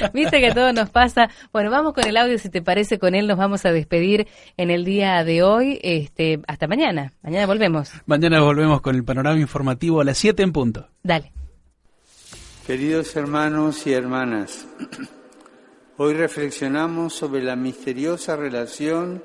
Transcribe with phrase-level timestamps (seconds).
[0.14, 1.30] Viste que todo nos pasa.
[1.52, 4.26] Bueno, vamos con el audio, si te parece, con él nos vamos a despedir
[4.56, 5.78] en el día de hoy.
[5.82, 7.12] Este, hasta mañana.
[7.22, 7.90] Mañana volvemos.
[8.06, 10.88] Mañana volvemos con el panorama informativo a las 7 en punto.
[11.02, 11.32] Dale.
[12.66, 14.66] Queridos hermanos y hermanas,
[15.96, 19.24] hoy reflexionamos sobre la misteriosa relación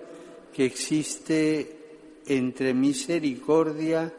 [0.52, 4.12] que existe entre misericordia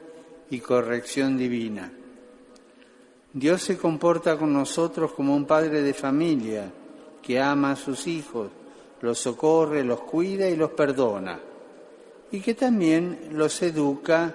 [0.50, 1.90] y corrección divina.
[3.36, 6.72] Dios se comporta con nosotros como un padre de familia
[7.20, 8.48] que ama a sus hijos,
[9.02, 11.38] los socorre, los cuida y los perdona,
[12.30, 14.34] y que también los educa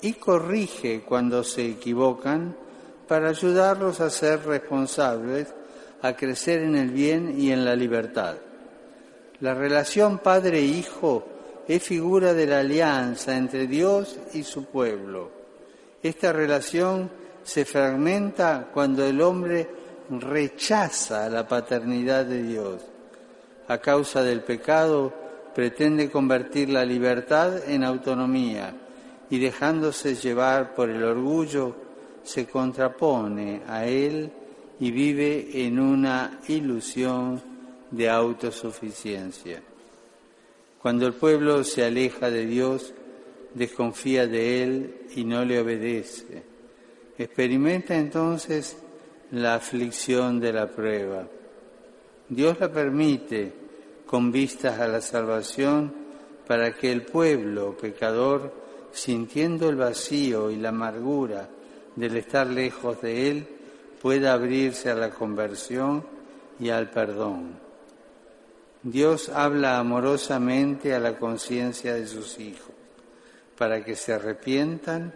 [0.00, 2.56] y corrige cuando se equivocan
[3.06, 5.48] para ayudarlos a ser responsables,
[6.00, 8.36] a crecer en el bien y en la libertad.
[9.40, 11.26] La relación padre-hijo
[11.68, 15.30] es figura de la alianza entre Dios y su pueblo.
[16.02, 19.68] Esta relación se fragmenta cuando el hombre
[20.10, 22.82] rechaza la paternidad de Dios.
[23.68, 25.12] A causa del pecado
[25.54, 28.74] pretende convertir la libertad en autonomía
[29.30, 31.76] y dejándose llevar por el orgullo
[32.22, 34.30] se contrapone a él
[34.80, 37.40] y vive en una ilusión
[37.90, 39.62] de autosuficiencia.
[40.80, 42.92] Cuando el pueblo se aleja de Dios,
[43.54, 46.42] desconfía de Él y no le obedece.
[47.16, 48.76] Experimenta entonces
[49.30, 51.26] la aflicción de la prueba.
[52.28, 53.52] Dios la permite
[54.06, 55.92] con vistas a la salvación
[56.46, 58.52] para que el pueblo pecador,
[58.92, 61.48] sintiendo el vacío y la amargura
[61.96, 63.46] del estar lejos de Él,
[64.02, 66.04] pueda abrirse a la conversión
[66.58, 67.58] y al perdón.
[68.82, 72.74] Dios habla amorosamente a la conciencia de sus hijos
[73.56, 75.14] para que se arrepientan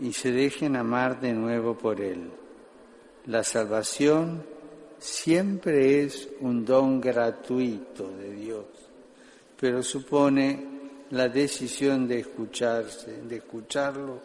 [0.00, 2.30] y se dejen amar de nuevo por Él.
[3.26, 4.44] La salvación
[4.98, 8.66] siempre es un don gratuito de Dios,
[9.58, 10.76] pero supone
[11.10, 14.20] la decisión de escucharse, de escucharlo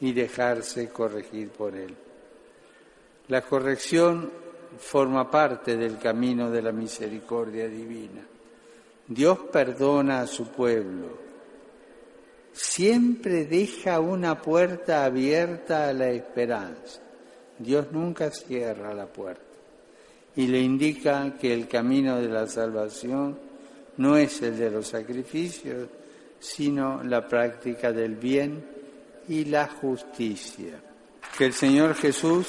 [0.00, 1.94] y dejarse corregir por Él.
[3.28, 4.30] La corrección
[4.78, 8.26] forma parte del camino de la misericordia divina.
[9.06, 11.21] Dios perdona a su pueblo.
[12.52, 17.00] Siempre deja una puerta abierta a la esperanza.
[17.58, 19.42] Dios nunca cierra la puerta
[20.34, 23.38] y le indica que el camino de la salvación
[23.98, 25.88] no es el de los sacrificios,
[26.38, 28.64] sino la práctica del bien
[29.28, 30.80] y la justicia.
[31.36, 32.48] Que el Señor Jesús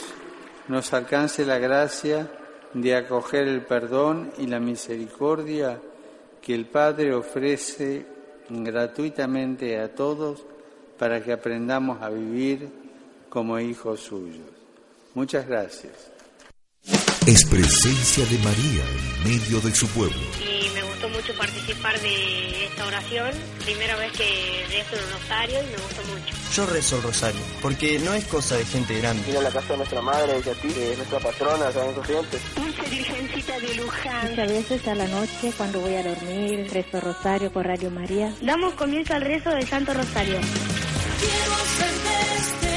[0.68, 2.30] nos alcance la gracia
[2.74, 5.80] de acoger el perdón y la misericordia
[6.42, 8.06] que el Padre ofrece
[8.50, 10.44] gratuitamente a todos
[10.98, 12.70] para que aprendamos a vivir
[13.30, 14.48] como hijos suyos.
[15.16, 16.13] Muchas gracias.
[17.26, 18.84] Es presencia de María
[19.24, 20.20] en medio de su pueblo
[21.14, 23.32] mucho participar de esta oración.
[23.64, 26.36] Primera vez que rezo el rosario y me gustó mucho.
[26.54, 29.30] Yo rezo el rosario, porque no es cosa de gente grande.
[29.30, 32.42] Ir a la casa de nuestra madre, de ti, de nuestra patrona, ¿saben corrientes?
[32.56, 34.30] Dulce Virgencita de Luján.
[34.30, 38.34] Muchas veces a la noche, cuando voy a dormir, rezo rosario por Radio María.
[38.42, 40.40] Damos comienzo al rezo del Santo Rosario.
[41.20, 41.54] Quiero
[42.60, 42.73] toda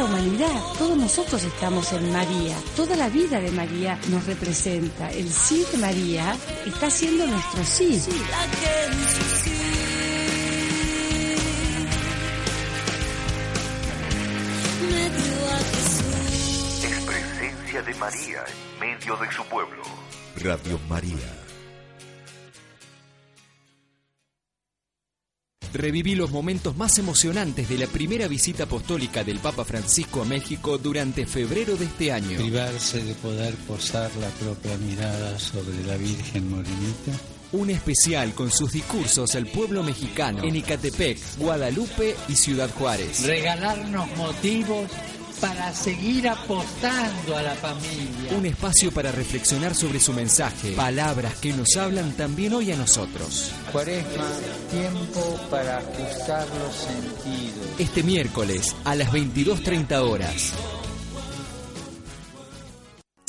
[0.00, 2.56] la humanidad, todos nosotros estamos en María.
[2.74, 5.10] Toda la vida de María nos representa.
[5.10, 6.34] El sí de María
[6.64, 8.00] está siendo nuestro sí.
[16.82, 19.82] Es presencia de María en medio de su pueblo.
[20.42, 21.49] Radio María
[25.72, 30.78] Reviví los momentos más emocionantes de la primera visita apostólica del Papa Francisco a México
[30.78, 32.36] durante febrero de este año.
[32.38, 37.12] Privarse de poder posar la propia mirada sobre la Virgen Morenita.
[37.52, 43.24] Un especial con sus discursos al pueblo mexicano en Icatepec, Guadalupe y Ciudad Juárez.
[43.24, 44.88] Regalarnos motivos
[45.40, 48.36] para seguir apostando a la familia.
[48.36, 53.52] Un espacio para reflexionar sobre su mensaje, palabras que nos hablan también hoy a nosotros.
[53.72, 54.28] Cuaresma,
[54.70, 57.66] tiempo para ajustar los sentidos.
[57.78, 60.52] Este miércoles a las 22.30 horas.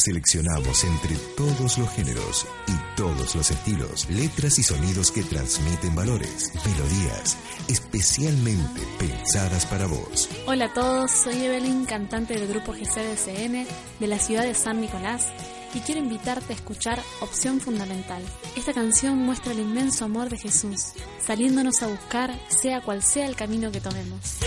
[0.03, 6.51] Seleccionamos entre todos los géneros y todos los estilos, letras y sonidos que transmiten valores,
[6.65, 7.37] melodías,
[7.67, 10.27] especialmente pensadas para vos.
[10.47, 13.67] Hola a todos, soy Evelyn, cantante del grupo GCDCN
[13.99, 15.27] de la ciudad de San Nicolás
[15.75, 18.23] y quiero invitarte a escuchar Opción Fundamental.
[18.57, 20.93] Esta canción muestra el inmenso amor de Jesús,
[21.23, 24.39] saliéndonos a buscar sea cual sea el camino que tomemos.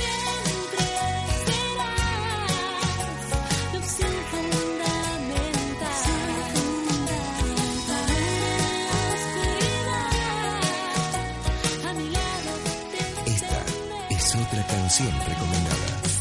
[14.85, 16.15] Recomendada.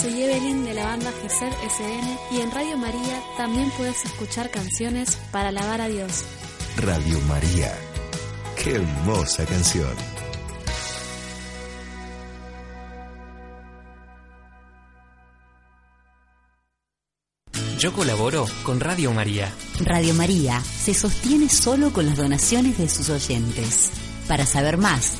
[0.00, 5.16] Soy Evelyn de la banda GESER SN y en Radio María también puedes escuchar canciones
[5.32, 6.24] para alabar a Dios.
[6.76, 7.74] Radio María.
[8.62, 10.19] Qué hermosa canción.
[17.80, 19.50] Yo colaboro con Radio María.
[19.80, 23.90] Radio María se sostiene solo con las donaciones de sus oyentes.
[24.28, 25.14] Para saber más,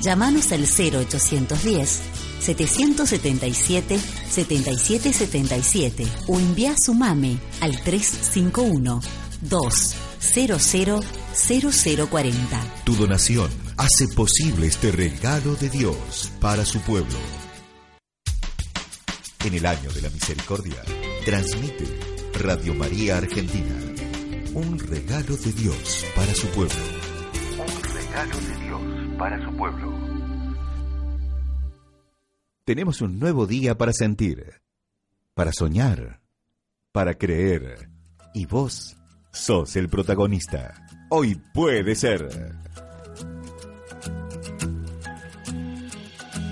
[0.00, 2.00] llámanos al 0810
[2.38, 3.98] 777
[4.30, 9.00] 7777 o envía su mame al 351
[9.40, 12.60] 200 0040.
[12.84, 17.18] Tu donación hace posible este regalo de Dios para su pueblo.
[19.44, 20.76] En el año de la misericordia,
[21.24, 21.86] transmite
[22.34, 23.74] Radio María Argentina.
[24.52, 26.74] Un regalo de Dios para su pueblo.
[27.58, 29.94] Un regalo de Dios para su pueblo.
[32.64, 34.60] Tenemos un nuevo día para sentir,
[35.32, 36.20] para soñar,
[36.92, 37.88] para creer.
[38.34, 38.94] Y vos
[39.32, 40.74] sos el protagonista.
[41.08, 42.63] Hoy puede ser.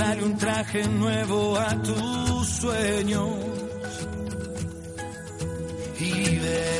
[0.00, 3.28] Dale un traje nuevo a tus sueños
[5.98, 6.79] y verás.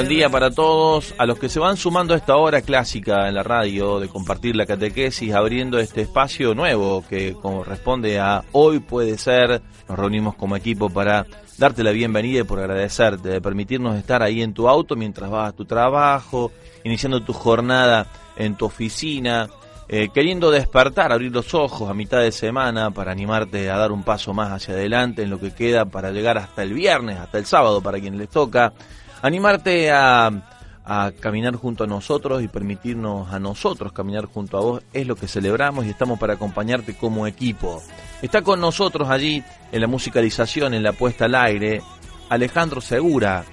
[0.00, 3.34] Buen día para todos, a los que se van sumando a esta hora clásica en
[3.34, 9.18] la radio de compartir la catequesis, abriendo este espacio nuevo que corresponde a hoy puede
[9.18, 9.60] ser.
[9.90, 11.26] Nos reunimos como equipo para
[11.58, 15.50] darte la bienvenida y por agradecerte, de permitirnos estar ahí en tu auto mientras vas
[15.50, 16.50] a tu trabajo,
[16.82, 19.50] iniciando tu jornada en tu oficina,
[19.86, 24.02] eh, queriendo despertar, abrir los ojos a mitad de semana para animarte a dar un
[24.02, 27.44] paso más hacia adelante en lo que queda para llegar hasta el viernes, hasta el
[27.44, 28.72] sábado para quienes les toca
[29.22, 30.30] animarte a,
[31.20, 35.28] caminar junto a nosotros y permitirnos a nosotros caminar junto a vos es lo que
[35.28, 37.80] celebramos y estamos para acompañarte como equipo.
[38.22, 41.80] Está con nosotros allí en la musicalización, en la puesta al aire,
[42.28, 43.44] Alejandro Segura.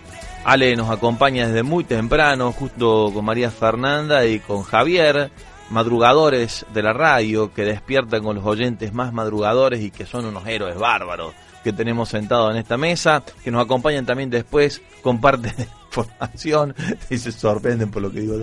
[0.45, 5.29] Ale nos acompaña desde muy temprano, justo con María Fernanda y con Javier,
[5.69, 10.47] madrugadores de la radio que despiertan con los oyentes más madrugadores y que son unos
[10.47, 11.33] héroes bárbaros
[11.67, 15.53] que tenemos sentado en esta mesa, que nos acompañan también después, comparte
[15.89, 16.73] información,
[17.09, 18.37] y se sorprenden por lo que digo,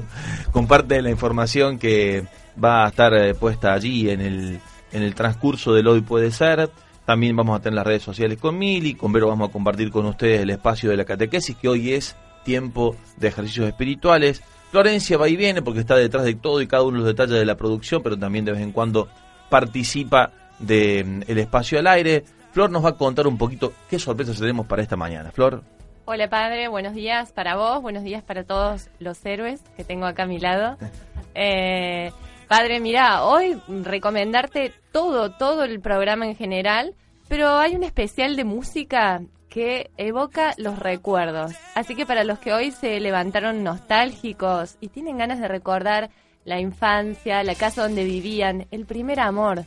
[0.52, 2.26] comparte la información que
[2.62, 4.60] va a estar eh, puesta allí en el,
[4.92, 6.68] en el transcurso del hoy puede ser,
[7.06, 10.04] También vamos a tener las redes sociales con Mili, con Vero vamos a compartir con
[10.04, 14.42] ustedes el espacio de la catequesis, que hoy es tiempo de ejercicios espirituales.
[14.70, 17.38] Florencia va y viene porque está detrás de todo y cada uno de los detalles
[17.38, 19.08] de la producción, pero también de vez en cuando
[19.48, 22.24] participa del el espacio al aire.
[22.54, 25.32] Flor nos va a contar un poquito qué sorpresas tenemos para esta mañana.
[25.32, 25.64] Flor.
[26.04, 30.22] Hola padre, buenos días para vos, buenos días para todos los héroes que tengo acá
[30.22, 30.78] a mi lado.
[31.36, 32.12] Eh,
[32.46, 36.94] padre, mira, hoy recomendarte todo, todo el programa en general,
[37.26, 41.54] pero hay un especial de música que evoca los recuerdos.
[41.74, 46.10] Así que para los que hoy se levantaron nostálgicos y tienen ganas de recordar
[46.44, 49.64] la infancia, la casa donde vivían, el primer amor,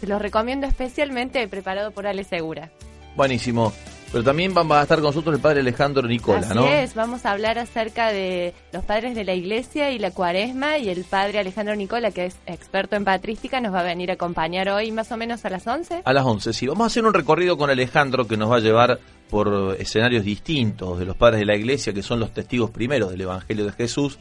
[0.00, 2.70] se los recomiendo especialmente preparado por Ale Segura.
[3.16, 3.72] Buenísimo.
[4.12, 6.66] Pero también va a estar con nosotros el padre Alejandro Nicola, Así ¿no?
[6.66, 10.88] es, vamos a hablar acerca de los padres de la iglesia y la cuaresma y
[10.88, 14.68] el padre Alejandro Nicola, que es experto en patrística, nos va a venir a acompañar
[14.68, 16.02] hoy más o menos a las 11.
[16.04, 16.66] A las 11, sí.
[16.66, 20.98] Vamos a hacer un recorrido con Alejandro que nos va a llevar por escenarios distintos
[20.98, 24.18] de los padres de la iglesia, que son los testigos primeros del Evangelio de Jesús.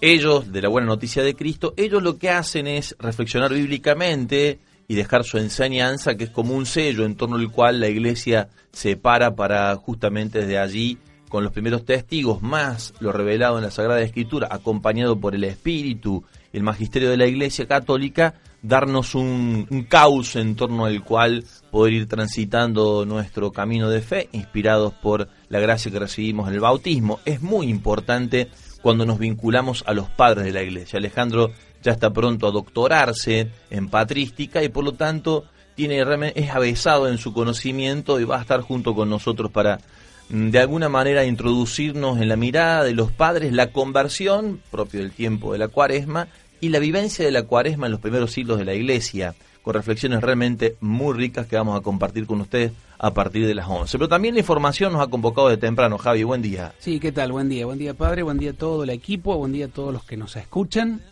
[0.00, 4.94] Ellos, de la buena noticia de Cristo, ellos lo que hacen es reflexionar bíblicamente y
[4.94, 8.96] dejar su enseñanza, que es como un sello en torno al cual la iglesia se
[8.96, 14.00] para para justamente desde allí, con los primeros testigos, más lo revelado en la Sagrada
[14.00, 20.40] Escritura, acompañado por el Espíritu el Magisterio de la Iglesia Católica, darnos un, un cauce
[20.40, 25.92] en torno al cual poder ir transitando nuestro camino de fe, inspirados por la gracia
[25.92, 27.20] que recibimos en el bautismo.
[27.26, 28.48] Es muy importante
[28.80, 30.98] cuando nos vinculamos a los padres de la iglesia.
[30.98, 31.50] Alejandro
[31.88, 36.04] ya está pronto a doctorarse en patrística y por lo tanto tiene
[36.34, 39.80] es avesado en su conocimiento y va a estar junto con nosotros para
[40.28, 45.12] mm, de alguna manera introducirnos en la mirada de los padres la conversión propio del
[45.12, 46.28] tiempo de la cuaresma
[46.60, 50.20] y la vivencia de la cuaresma en los primeros siglos de la iglesia con reflexiones
[50.20, 53.98] realmente muy ricas que vamos a compartir con ustedes a partir de las 11.
[53.98, 55.98] Pero también la información nos ha convocado de temprano.
[55.98, 56.72] Javi, buen día.
[56.78, 57.32] Sí, ¿qué tal?
[57.32, 57.66] Buen día.
[57.66, 58.22] Buen día, padre.
[58.22, 59.36] Buen día a todo el equipo.
[59.36, 61.02] Buen día a todos los que nos escuchan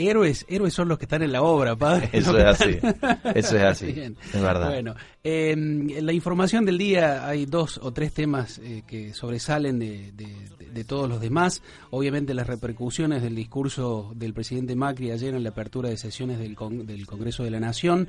[0.00, 2.08] héroes, héroes son los que están en la obra, padre.
[2.12, 2.78] Eso es así,
[3.34, 3.88] eso es así,
[4.34, 4.70] es verdad.
[4.70, 10.12] Bueno, en la información del día hay dos o tres temas eh, que sobresalen de,
[10.12, 11.62] de, todos los demás.
[11.90, 16.56] Obviamente las repercusiones del discurso del presidente Macri ayer en la apertura de sesiones del,
[16.84, 18.08] del Congreso de la Nación.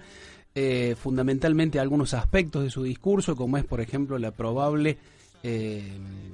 [0.54, 4.98] Eh, fundamentalmente algunos aspectos de su discurso, como es, por ejemplo, la probable
[5.44, 5.84] eh,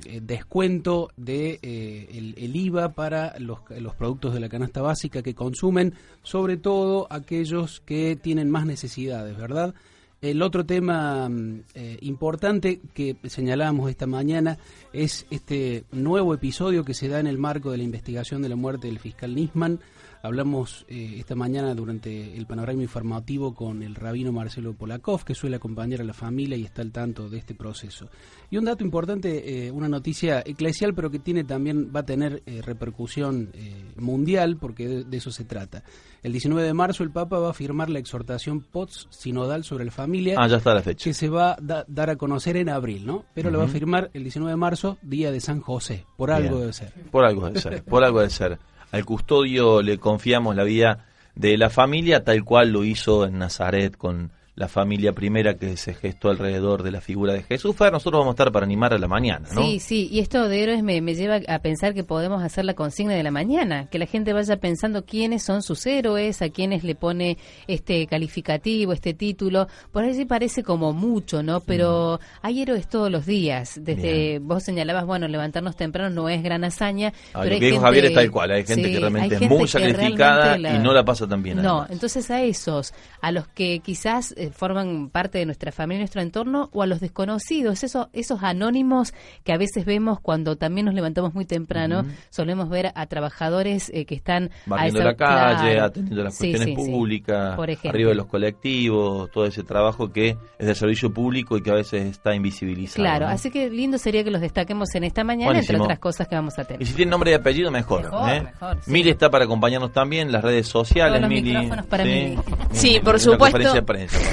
[0.06, 5.34] eh, descuento de eh, el, IVA para los, los, productos de la canasta básica que
[5.34, 9.74] consumen, sobre todo aquellos que tienen más necesidades, ¿verdad?
[10.22, 11.64] El otro tema mm,
[12.02, 14.58] importante que señalamos esta mañana
[14.92, 18.56] es este nuevo episodio que se da en el marco de la investigación de la
[18.56, 19.80] muerte del fiscal Nisman.
[20.22, 26.02] Hablamos esta mañana durante el panorama informativo con el rabino Marcelo Polakov, que suele acompañar
[26.02, 28.10] a la familia y está al tanto de este proceso.
[28.50, 32.42] Y un dato importante, eh, una noticia eclesial, pero que tiene también va a tener
[32.46, 35.84] eh, repercusión eh, mundial, porque de, eso se trata.
[36.24, 39.92] El 19 de marzo el Papa va a firmar la exhortación POTS sinodal sobre la
[39.92, 40.36] familia.
[40.38, 41.04] Ah, ya está la fecha.
[41.04, 43.26] Que se va a dar a conocer en abril, ¿no?
[43.34, 46.06] Pero lo va a firmar el 19 de marzo, día de San José.
[46.16, 46.94] Por algo debe ser.
[47.12, 47.84] Por algo debe ser.
[47.84, 48.60] por algo debe ser.
[48.92, 53.96] Al custodio le confiamos la vida de la familia, tal cual lo hizo en Nazaret
[53.98, 57.76] con la familia primera que se gestó alrededor de la figura de Jesús.
[57.76, 59.62] Fer, nosotros vamos a estar para animar a la mañana, ¿no?
[59.62, 63.14] Sí, sí, y esto de héroes me, lleva a pensar que podemos hacer la consigna
[63.14, 66.96] de la mañana, que la gente vaya pensando quiénes son sus héroes, a quiénes le
[66.96, 67.38] pone
[67.68, 69.68] este calificativo, este título.
[69.92, 71.60] Por ahí sí parece como mucho, ¿no?
[71.60, 73.80] Pero hay héroes todos los días.
[73.80, 77.14] Desde vos señalabas, bueno, levantarnos temprano no es gran hazaña.
[77.36, 80.80] Ah, pero que dijo Javier está igual, hay gente que realmente es muy sacrificada y
[80.80, 81.62] no la pasa tan bien.
[81.62, 84.34] No, entonces a esos, a los que quizás...
[84.48, 89.14] Eh, forman parte de nuestra familia, nuestro entorno, o a los desconocidos, esos, esos anónimos
[89.44, 94.06] que a veces vemos cuando también nos levantamos muy temprano, solemos ver a trabajadores eh,
[94.06, 94.50] que están...
[94.66, 100.38] Barriendo la calle, atendiendo las cuestiones públicas, arriba de los colectivos, todo ese trabajo que
[100.58, 103.04] es del servicio público y que a veces está invisibilizado.
[103.04, 106.36] Claro, así que lindo sería que los destaquemos en esta mañana, entre otras cosas que
[106.36, 106.82] vamos a tener.
[106.82, 108.04] Y si tiene nombre y apellido, mejor.
[108.04, 108.80] mejor, ¿eh?
[108.88, 111.70] Mili está para acompañarnos también, las redes sociales, Todos Mili.
[111.90, 112.38] para sí,
[112.72, 113.58] sí por supuesto.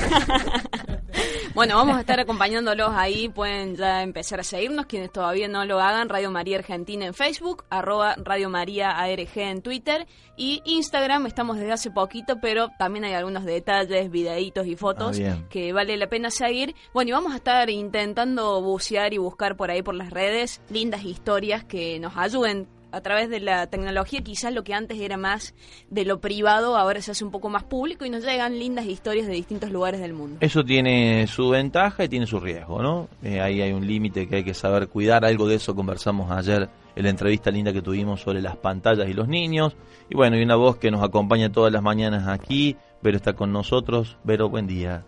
[1.54, 3.28] bueno, vamos a estar acompañándolos ahí.
[3.28, 4.86] Pueden ya empezar a seguirnos.
[4.86, 9.62] Quienes todavía no lo hagan, Radio María Argentina en Facebook, arroba Radio María ARG en
[9.62, 10.06] Twitter
[10.36, 11.26] y Instagram.
[11.26, 15.96] Estamos desde hace poquito, pero también hay algunos detalles, videitos y fotos ah, que vale
[15.96, 16.74] la pena seguir.
[16.92, 21.04] Bueno, y vamos a estar intentando bucear y buscar por ahí por las redes lindas
[21.04, 25.54] historias que nos ayuden a través de la tecnología, quizás lo que antes era más
[25.90, 29.26] de lo privado, ahora se hace un poco más público y nos llegan lindas historias
[29.26, 30.38] de distintos lugares del mundo.
[30.40, 33.08] Eso tiene su ventaja y tiene su riesgo, ¿no?
[33.22, 35.24] Eh, ahí hay un límite que hay que saber cuidar.
[35.24, 39.12] Algo de eso conversamos ayer en la entrevista linda que tuvimos sobre las pantallas y
[39.12, 39.76] los niños.
[40.08, 42.76] Y bueno, y una voz que nos acompaña todas las mañanas aquí.
[43.02, 44.16] Vero está con nosotros.
[44.24, 45.04] Vero, buen día.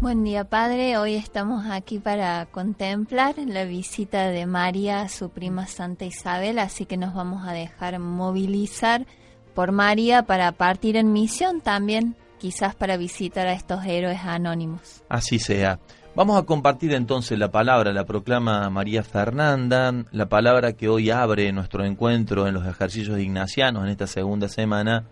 [0.00, 0.96] Buen día, Padre.
[0.96, 6.86] Hoy estamos aquí para contemplar la visita de María a su prima Santa Isabel, así
[6.86, 9.06] que nos vamos a dejar movilizar
[9.54, 15.02] por María para partir en misión también, quizás para visitar a estos héroes anónimos.
[15.08, 15.80] Así sea.
[16.14, 21.50] Vamos a compartir entonces la palabra, la proclama María Fernanda, la palabra que hoy abre
[21.50, 25.06] nuestro encuentro en los ejercicios ignacianos en esta segunda semana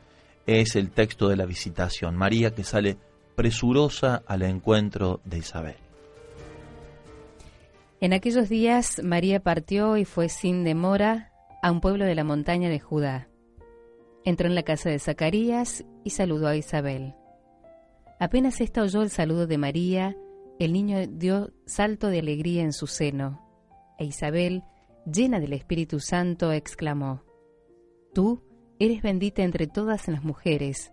[0.47, 2.15] es el texto de la visitación.
[2.15, 2.99] María que sale
[3.37, 5.77] presurosa al encuentro de Isabel.
[8.01, 12.69] En aquellos días María partió y fue sin demora a un pueblo de la montaña
[12.69, 13.29] de Judá.
[14.25, 17.15] Entró en la casa de Zacarías y saludó a Isabel.
[18.19, 20.17] Apenas ésta oyó el saludo de María,
[20.59, 23.47] el niño dio salto de alegría en su seno,
[23.99, 24.65] e Isabel,
[25.05, 27.23] llena del Espíritu Santo, exclamó,
[28.15, 28.43] Tú
[28.79, 30.93] eres bendita entre todas las mujeres,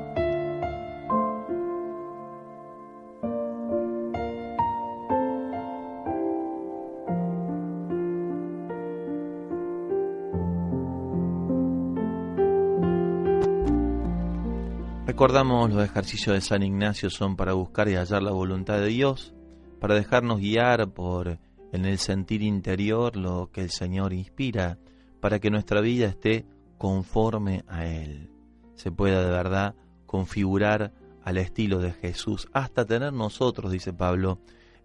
[15.21, 19.35] Recordamos los ejercicios de San Ignacio son para buscar y hallar la voluntad de Dios,
[19.79, 21.37] para dejarnos guiar por
[21.71, 24.79] en el sentir interior lo que el Señor inspira,
[25.19, 26.47] para que nuestra vida esté
[26.79, 28.31] conforme a Él,
[28.73, 29.75] se pueda de verdad
[30.07, 30.91] configurar
[31.23, 34.39] al estilo de Jesús, hasta tener nosotros, dice Pablo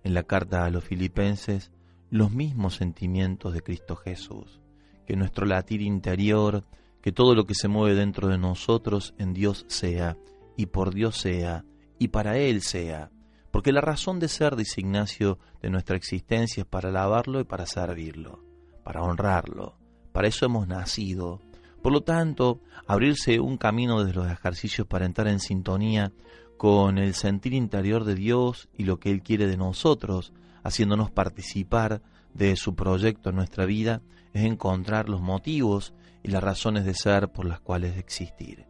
[0.04, 1.72] en la carta a los filipenses,
[2.10, 4.60] los mismos sentimientos de Cristo Jesús,
[5.06, 6.62] que nuestro latir interior,
[7.06, 10.16] que todo lo que se mueve dentro de nosotros en Dios sea,
[10.56, 11.64] y por Dios sea,
[12.00, 13.12] y para Él sea,
[13.52, 17.64] porque la razón de ser, dice Ignacio, de nuestra existencia es para alabarlo y para
[17.64, 18.42] servirlo,
[18.82, 19.78] para honrarlo,
[20.10, 21.40] para eso hemos nacido.
[21.80, 26.12] Por lo tanto, abrirse un camino desde los ejercicios para entrar en sintonía
[26.56, 30.32] con el sentir interior de Dios y lo que Él quiere de nosotros,
[30.64, 32.02] haciéndonos participar
[32.34, 35.94] de su proyecto en nuestra vida, es encontrar los motivos
[36.26, 38.66] y las razones de ser por las cuales existir.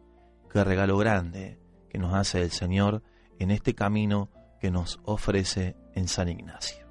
[0.51, 1.57] Qué regalo grande
[1.89, 3.01] que nos hace el Señor
[3.39, 4.29] en este camino
[4.61, 6.85] que nos ofrece en San Ignacio.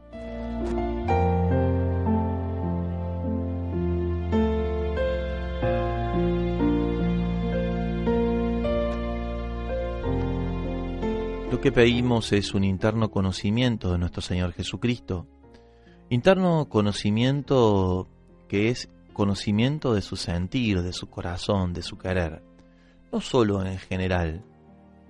[11.53, 15.29] Lo que pedimos es un interno conocimiento de nuestro Señor Jesucristo,
[16.11, 18.09] interno conocimiento
[18.49, 22.43] que es conocimiento de su sentir, de su corazón, de su querer,
[23.11, 24.45] no solo en el general,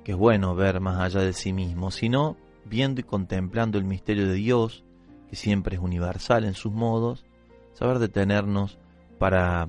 [0.05, 4.29] que es bueno ver más allá de sí mismo, sino viendo y contemplando el misterio
[4.29, 4.85] de Dios,
[5.29, 7.25] que siempre es universal en sus modos,
[7.73, 8.79] saber detenernos
[9.19, 9.69] para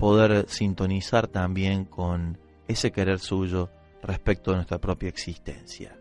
[0.00, 3.70] poder sintonizar también con ese querer suyo
[4.02, 5.96] respecto de nuestra propia existencia.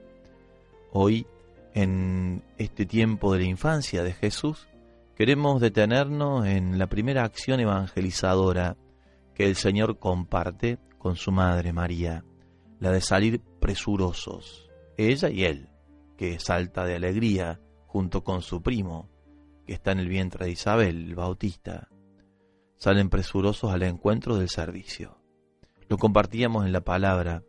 [0.91, 1.27] Hoy,
[1.75, 4.68] en este tiempo de la infancia de Jesús,
[5.19, 8.77] queremos detenernos en la primera acción evangelizadora
[9.35, 12.23] que el Señor comparte con su Madre María,
[12.79, 15.67] la de salir presurosos, ella y él,
[16.15, 19.09] que salta de alegría junto con su primo,
[19.65, 21.89] que está en el vientre de Isabel, el Bautista.
[22.77, 25.21] Salen presurosos al encuentro del servicio.
[25.89, 27.43] Lo compartíamos en la palabra.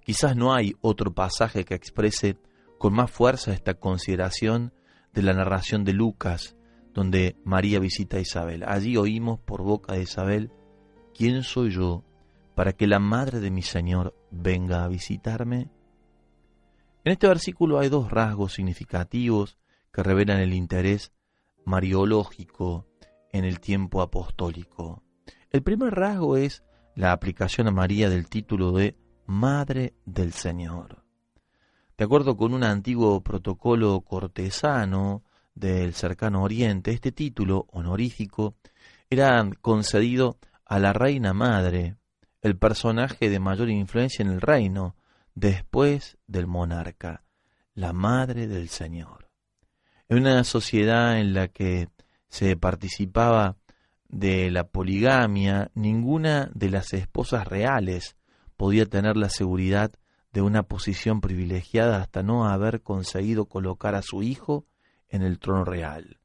[0.00, 2.38] Quizás no hay otro pasaje que exprese
[2.78, 4.72] con más fuerza esta consideración
[5.12, 6.55] de la narración de Lucas
[6.96, 8.64] donde María visita a Isabel.
[8.66, 10.50] Allí oímos por boca de Isabel,
[11.14, 12.04] ¿quién soy yo
[12.54, 15.70] para que la madre de mi Señor venga a visitarme?
[17.04, 19.58] En este versículo hay dos rasgos significativos
[19.92, 21.12] que revelan el interés
[21.66, 22.86] mariológico
[23.30, 25.02] en el tiempo apostólico.
[25.50, 31.04] El primer rasgo es la aplicación a María del título de Madre del Señor.
[31.98, 35.25] De acuerdo con un antiguo protocolo cortesano,
[35.56, 38.54] del cercano Oriente, este título honorífico
[39.10, 41.96] era concedido a la reina madre,
[42.42, 44.94] el personaje de mayor influencia en el reino,
[45.34, 47.24] después del monarca,
[47.74, 49.28] la madre del Señor.
[50.08, 51.88] En una sociedad en la que
[52.28, 53.56] se participaba
[54.08, 58.16] de la poligamia, ninguna de las esposas reales
[58.56, 59.92] podía tener la seguridad
[60.32, 64.66] de una posición privilegiada hasta no haber conseguido colocar a su hijo
[65.08, 66.20] en el trono real,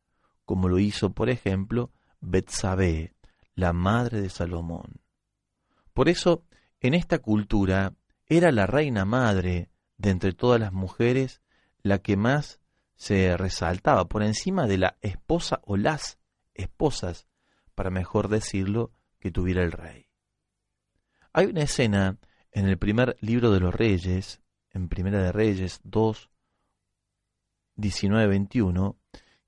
[0.45, 3.13] como lo hizo, por ejemplo, Betsabé,
[3.55, 5.01] la madre de Salomón.
[5.93, 6.43] Por eso,
[6.79, 7.93] en esta cultura,
[8.27, 11.41] era la reina madre de entre todas las mujeres
[11.83, 12.59] la que más
[12.95, 16.19] se resaltaba por encima de la esposa o las
[16.53, 17.27] esposas,
[17.75, 20.07] para mejor decirlo, que tuviera el rey.
[21.33, 22.17] Hay una escena
[22.51, 24.41] en el primer libro de los reyes,
[24.71, 26.30] en Primera de Reyes 2,
[27.81, 28.95] 19-21,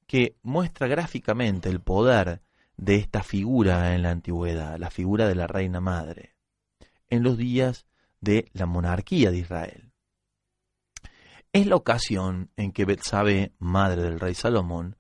[0.08, 2.42] que muestra gráficamente el poder
[2.78, 6.36] de esta figura en la antigüedad, la figura de la reina madre,
[7.10, 7.86] en los días
[8.20, 9.92] de la monarquía de Israel.
[11.52, 14.98] Es la ocasión en que Betsabé, madre del rey Salomón,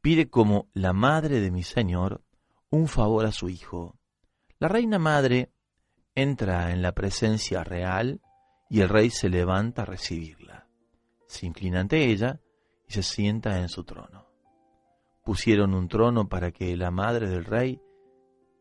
[0.00, 2.22] pide como la madre de mi señor
[2.70, 3.98] un favor a su hijo.
[4.60, 5.50] La reina madre
[6.14, 8.20] entra en la presencia real
[8.70, 10.68] y el rey se levanta a recibirla.
[11.26, 12.40] Se inclina ante ella
[12.88, 14.26] y se sienta en su trono.
[15.24, 17.80] Pusieron un trono para que la madre del rey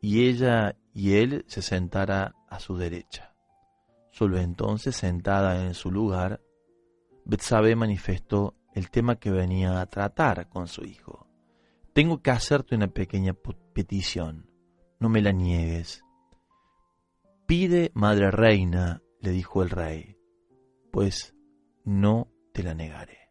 [0.02, 3.34] y ella y él se sentara a su derecha.
[4.12, 6.42] Solo entonces, sentada en su lugar,
[7.24, 11.28] Betsabé manifestó el tema que venía a tratar con su hijo.
[11.94, 13.34] Tengo que hacerte una pequeña
[13.74, 14.50] petición.
[15.00, 16.04] No me la niegues.
[17.46, 20.18] Pide, madre reina, le dijo el rey,
[20.92, 21.36] pues
[21.86, 23.27] no te la negaré.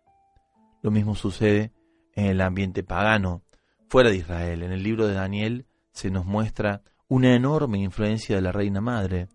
[0.87, 1.73] Lo mismo sucede
[2.13, 3.43] en el ambiente pagano,
[3.89, 4.63] fuera de Israel.
[4.63, 9.27] En el libro de Daniel se nos muestra una enorme influencia de la reina madre,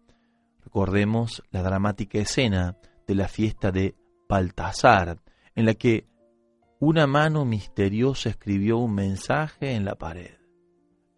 [0.63, 3.97] Recordemos la dramática escena de la fiesta de
[4.29, 5.19] Baltasar,
[5.53, 6.07] en la que
[6.79, 10.37] una mano misteriosa escribió un mensaje en la pared.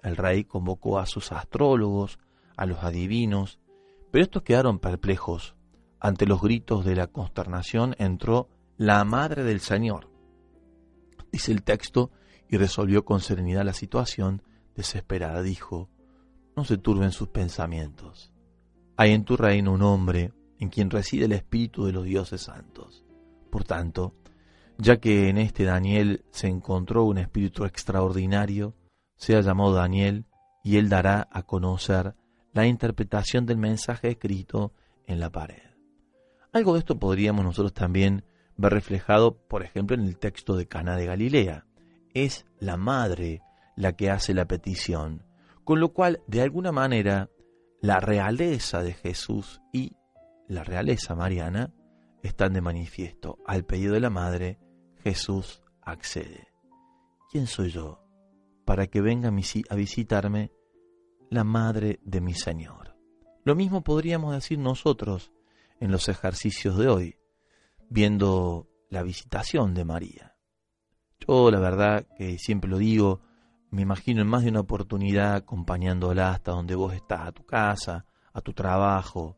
[0.01, 2.17] El rey convocó a sus astrólogos,
[2.57, 3.59] a los adivinos,
[4.09, 5.55] pero estos quedaron perplejos.
[5.99, 10.11] Ante los gritos de la consternación entró la madre del Señor,
[11.33, 12.11] dice el texto,
[12.47, 14.43] y resolvió con serenidad la situación.
[14.75, 15.89] Desesperada dijo,
[16.55, 18.31] no se turben sus pensamientos.
[18.95, 23.03] Hay en tu reino un hombre en quien reside el espíritu de los dioses santos.
[23.49, 24.15] Por tanto,
[24.77, 28.75] ya que en este Daniel se encontró un espíritu extraordinario,
[29.15, 30.25] sea llamado Daniel
[30.63, 32.15] y él dará a conocer
[32.53, 34.73] la interpretación del mensaje escrito
[35.05, 35.73] en la pared.
[36.51, 38.23] Algo de esto podríamos nosotros también
[38.57, 41.65] ver reflejado, por ejemplo, en el texto de Cana de Galilea.
[42.13, 43.41] Es la madre
[43.75, 45.25] la que hace la petición,
[45.63, 47.29] con lo cual, de alguna manera,
[47.81, 49.95] la realeza de Jesús y
[50.47, 51.73] la realeza mariana
[52.21, 53.37] están de manifiesto.
[53.45, 54.59] Al pedido de la madre,
[55.03, 56.47] Jesús accede.
[57.31, 57.99] ¿Quién soy yo
[58.65, 60.51] para que venga a visitarme
[61.29, 62.95] la madre de mi Señor?
[63.43, 65.33] Lo mismo podríamos decir nosotros
[65.79, 67.17] en los ejercicios de hoy,
[67.93, 70.35] viendo la visitación de María.
[71.19, 73.21] Yo la verdad que siempre lo digo,
[73.69, 78.07] me imagino en más de una oportunidad acompañándola hasta donde vos estás, a tu casa,
[78.33, 79.37] a tu trabajo,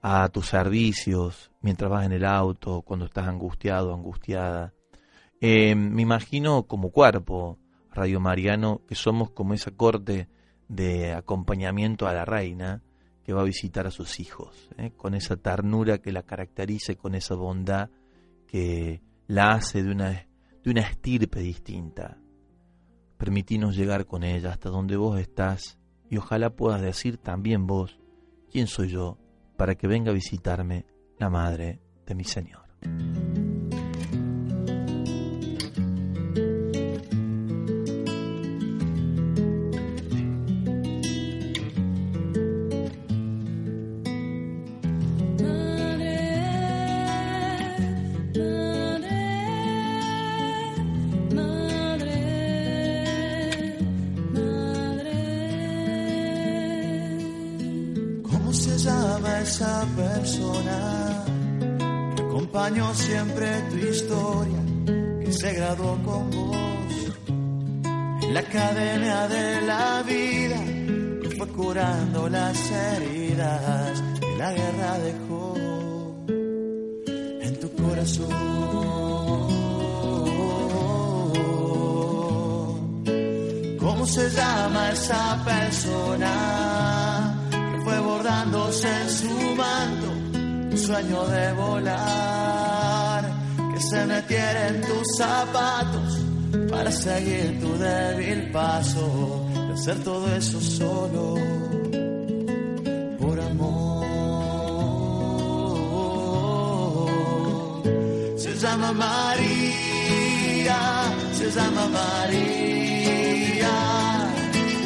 [0.00, 4.72] a tus servicios, mientras vas en el auto, cuando estás angustiado, angustiada.
[5.42, 7.58] Eh, me imagino como cuerpo,
[7.90, 10.30] Radio Mariano, que somos como esa corte
[10.66, 12.82] de acompañamiento a la reina
[13.24, 16.96] que va a visitar a sus hijos, eh, con esa ternura que la caracteriza y
[16.96, 17.90] con esa bondad
[18.46, 22.18] que la hace de una, de una estirpe distinta.
[23.16, 25.78] Permitinos llegar con ella hasta donde vos estás
[26.10, 27.98] y ojalá puedas decir también vos,
[28.50, 29.18] ¿quién soy yo
[29.56, 30.86] para que venga a visitarme
[31.18, 32.62] la madre de mi Señor?
[62.94, 64.60] Siempre tu historia
[65.24, 66.56] que se graduó con vos
[68.22, 70.60] en la academia de la vida
[71.22, 75.54] que fue curando las heridas que la guerra dejó
[77.46, 78.30] en tu corazón.
[83.78, 90.22] ¿Cómo se llama esa persona que fue bordándose en su manto?
[90.76, 92.51] sueño de volar,
[93.90, 96.20] se metiera en tus zapatos
[96.70, 101.34] para seguir tu débil paso, de hacer todo eso solo
[103.18, 104.02] por amor.
[108.36, 110.80] Se llama María,
[111.38, 113.74] se llama María,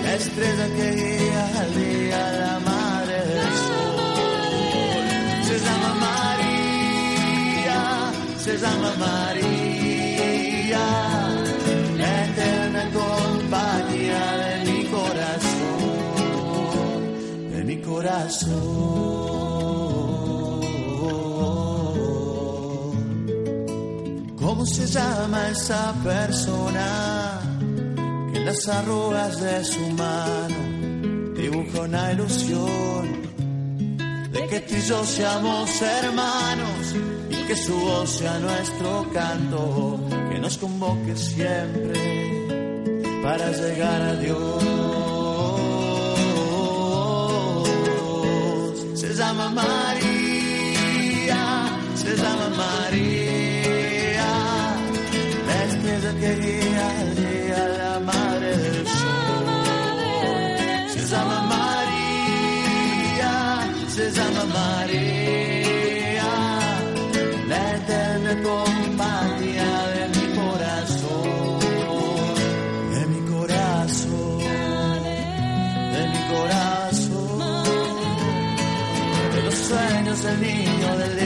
[0.04, 2.76] la estrella que guía al día la madre
[8.57, 10.87] se llama María,
[12.25, 15.90] eterna compañía de mi corazón,
[17.53, 18.62] de mi corazón.
[24.38, 27.40] ¿Cómo se llama esa persona
[28.33, 33.27] que en las arrugas de su mano dibuja una ilusión?
[34.33, 37.15] de que tú y yo seamos hermanos
[37.46, 42.00] que su voz sea nuestro canto, que nos convoque siempre
[43.22, 44.62] para llegar a Dios.
[48.94, 51.40] Se llama María,
[51.94, 54.26] se llama María,
[55.48, 59.46] la estrella que guía al día, la madre del sol.
[60.94, 61.66] Se llama María
[63.96, 65.26] se llama María,
[80.27, 81.26] del niño del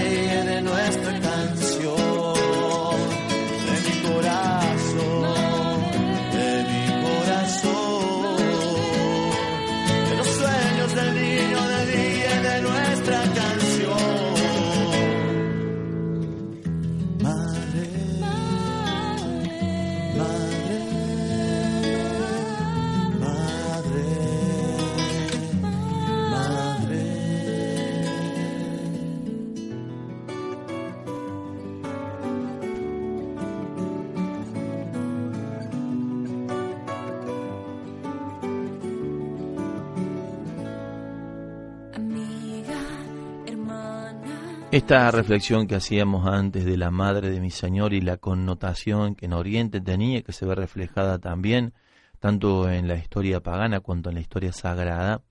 [44.72, 49.26] Esta reflexión que hacíamos antes de la madre de mi Señor y la connotación que
[49.26, 51.74] en Oriente tenía, que se ve reflejada también
[52.20, 55.24] tanto en la historia pagana cuanto en la historia sagrada,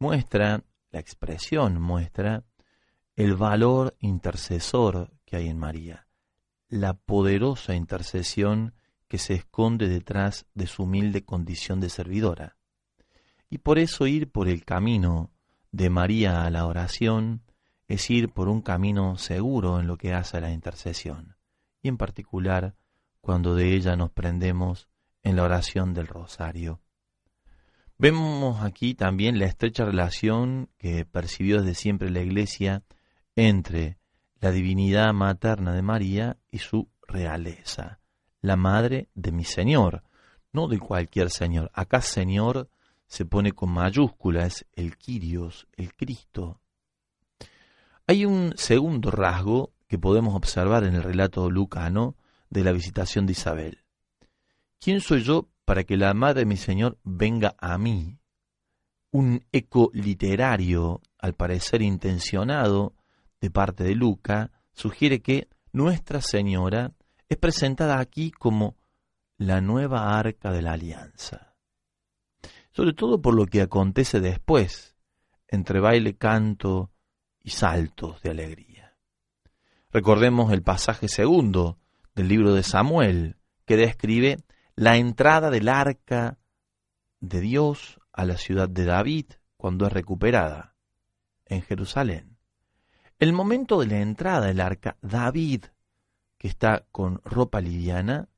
[0.00, 2.42] muestra, la expresión muestra
[3.14, 6.08] el valor intercesor que hay en María,
[6.68, 8.74] la poderosa intercesión
[9.06, 12.56] que se esconde detrás de su humilde condición de servidora.
[13.48, 15.30] Y por eso ir por el camino
[15.70, 17.42] de María a la oración,
[17.90, 21.34] es ir por un camino seguro en lo que hace a la intercesión,
[21.82, 22.76] y en particular
[23.20, 24.88] cuando de ella nos prendemos
[25.24, 26.80] en la oración del rosario.
[27.98, 32.84] Vemos aquí también la estrecha relación que percibió desde siempre la Iglesia
[33.34, 33.98] entre
[34.38, 37.98] la divinidad materna de María y su realeza,
[38.40, 40.04] la madre de mi Señor,
[40.52, 41.72] no de cualquier Señor.
[41.74, 42.70] Acá Señor
[43.08, 46.60] se pone con mayúscula, es el Quirios, el Cristo,
[48.10, 52.16] hay un segundo rasgo que podemos observar en el relato lucano
[52.48, 53.84] de la visitación de Isabel.
[54.80, 58.18] ¿Quién soy yo para que la madre de mi Señor venga a mí?
[59.12, 62.96] Un eco literario, al parecer intencionado,
[63.40, 66.90] de parte de Luca, sugiere que Nuestra Señora
[67.28, 68.74] es presentada aquí como
[69.36, 71.54] la nueva arca de la alianza.
[72.72, 74.96] Sobre todo por lo que acontece después,
[75.46, 76.90] entre baile, canto,
[77.50, 78.96] saltos de alegría.
[79.92, 81.78] Recordemos el pasaje segundo
[82.14, 84.38] del libro de Samuel, que describe
[84.74, 86.38] la entrada del arca
[87.20, 90.74] de Dios a la ciudad de David cuando es recuperada
[91.46, 92.38] en Jerusalén.
[93.18, 95.66] El momento de la entrada del arca, David,
[96.38, 98.28] que está con ropa liviana,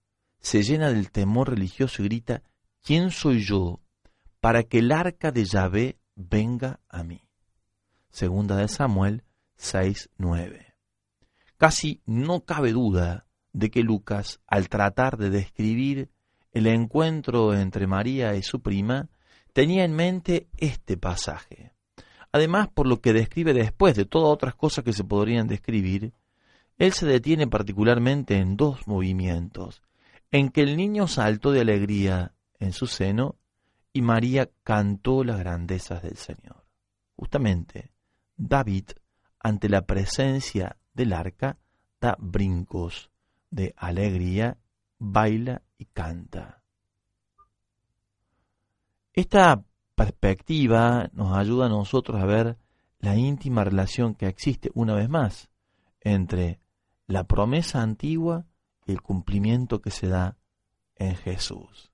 [0.41, 2.43] se llena del temor religioso y grita,
[2.83, 3.81] ¿quién soy yo
[4.41, 7.29] para que el arca de Yahvé venga a mí?
[8.13, 9.25] Segunda de Samuel
[9.59, 10.75] 6.9.
[11.57, 16.11] Casi no cabe duda de que Lucas, al tratar de describir
[16.53, 19.09] el encuentro entre María y su prima,
[19.55, 21.73] tenía en mente este pasaje.
[22.33, 26.13] Además, por lo que describe después de todas otras cosas que se podrían describir,
[26.77, 29.83] él se detiene particularmente en dos movimientos,
[30.31, 33.37] en que el niño saltó de alegría en su seno
[33.95, 36.67] y María cantó las grandezas del Señor.
[37.17, 37.92] Justamente,
[38.45, 38.91] David
[39.39, 41.59] ante la presencia del arca,
[42.01, 43.11] da brincos
[43.51, 44.59] de alegría,
[44.99, 46.61] baila y canta.
[49.13, 49.63] Esta
[49.95, 52.59] perspectiva nos ayuda a nosotros a ver
[52.99, 55.49] la íntima relación que existe una vez más
[56.01, 56.59] entre
[57.07, 58.47] la promesa antigua
[58.85, 60.37] y el cumplimiento que se da
[60.97, 61.93] en Jesús.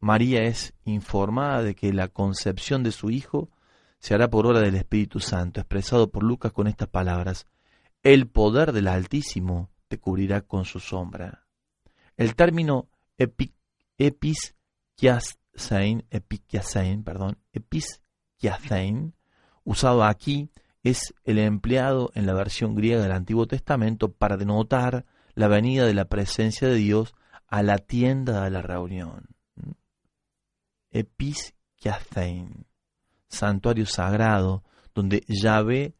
[0.00, 3.48] María es informada de que la concepción de su hijo
[4.06, 7.44] se hará por obra del Espíritu Santo, expresado por Lucas con estas palabras,
[8.04, 11.44] el poder del Altísimo te cubrirá con su sombra.
[12.16, 12.88] El término
[13.18, 13.52] epi,
[17.02, 17.38] perdón,
[19.64, 20.50] usado aquí,
[20.84, 25.94] es el empleado en la versión griega del Antiguo Testamento para denotar la venida de
[25.94, 27.12] la presencia de Dios
[27.48, 29.26] a la tienda de la reunión.
[30.92, 32.66] Episkiathein,
[33.28, 35.94] santuario sagrado donde Yahvé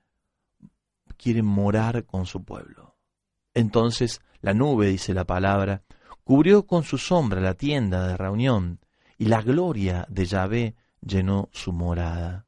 [1.17, 2.97] quiere morar con su pueblo.
[3.55, 5.83] Entonces la nube, dice la palabra,
[6.25, 8.81] cubrió con su sombra la tienda de reunión,
[9.19, 12.47] y la gloria de Yahvé llenó su morada.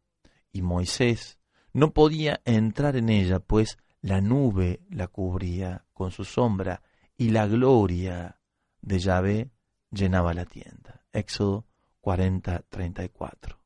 [0.53, 1.39] Y Moisés
[1.73, 6.83] no podía entrar en ella, pues la nube la cubría con su sombra,
[7.17, 8.39] y la gloria
[8.81, 9.51] de Yahvé
[9.91, 11.03] llenaba la tienda.
[11.13, 11.67] Éxodo
[12.01, 13.58] 40, 34.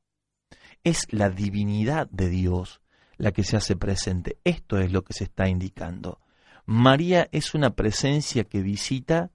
[0.85, 2.81] Es la divinidad de Dios
[3.16, 4.38] la que se hace presente.
[4.45, 6.21] Esto es lo que se está indicando.
[6.64, 9.31] María es una presencia que visita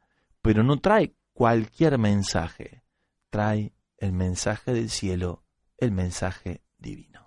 [0.48, 2.82] pero no trae cualquier mensaje,
[3.30, 5.44] trae el mensaje del cielo,
[5.78, 7.27] el mensaje divino.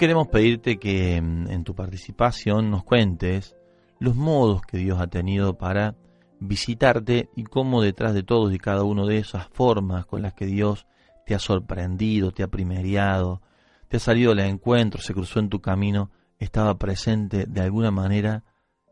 [0.00, 3.54] queremos pedirte que mm, en tu participación nos cuentes
[3.98, 5.94] los modos que Dios ha tenido para
[6.38, 10.46] visitarte y cómo detrás de todos y cada uno de esas formas con las que
[10.46, 10.86] Dios
[11.26, 13.42] te ha sorprendido, te ha primeriado,
[13.88, 18.44] te ha salido al encuentro, se cruzó en tu camino, estaba presente de alguna manera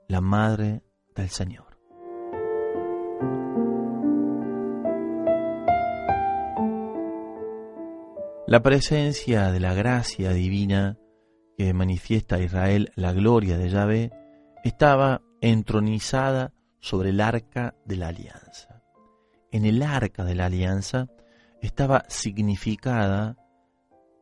[0.09, 0.83] la Madre
[1.17, 1.68] del Señor.
[8.49, 10.97] La presencia de la gracia divina
[11.59, 14.11] que manifiesta a Israel la gloria de Yahvé
[14.65, 18.83] estaba entronizada sobre el arca de la alianza.
[19.53, 21.09] En el arca de la alianza
[21.61, 23.37] estaba significada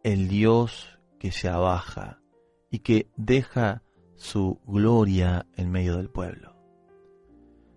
[0.02, 2.20] el Dios que se abaja
[2.68, 3.84] y que deja
[4.16, 6.56] su gloria en medio del pueblo.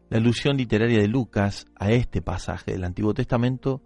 [0.10, 3.84] La alusión literaria de Lucas a este pasaje del Antiguo Testamento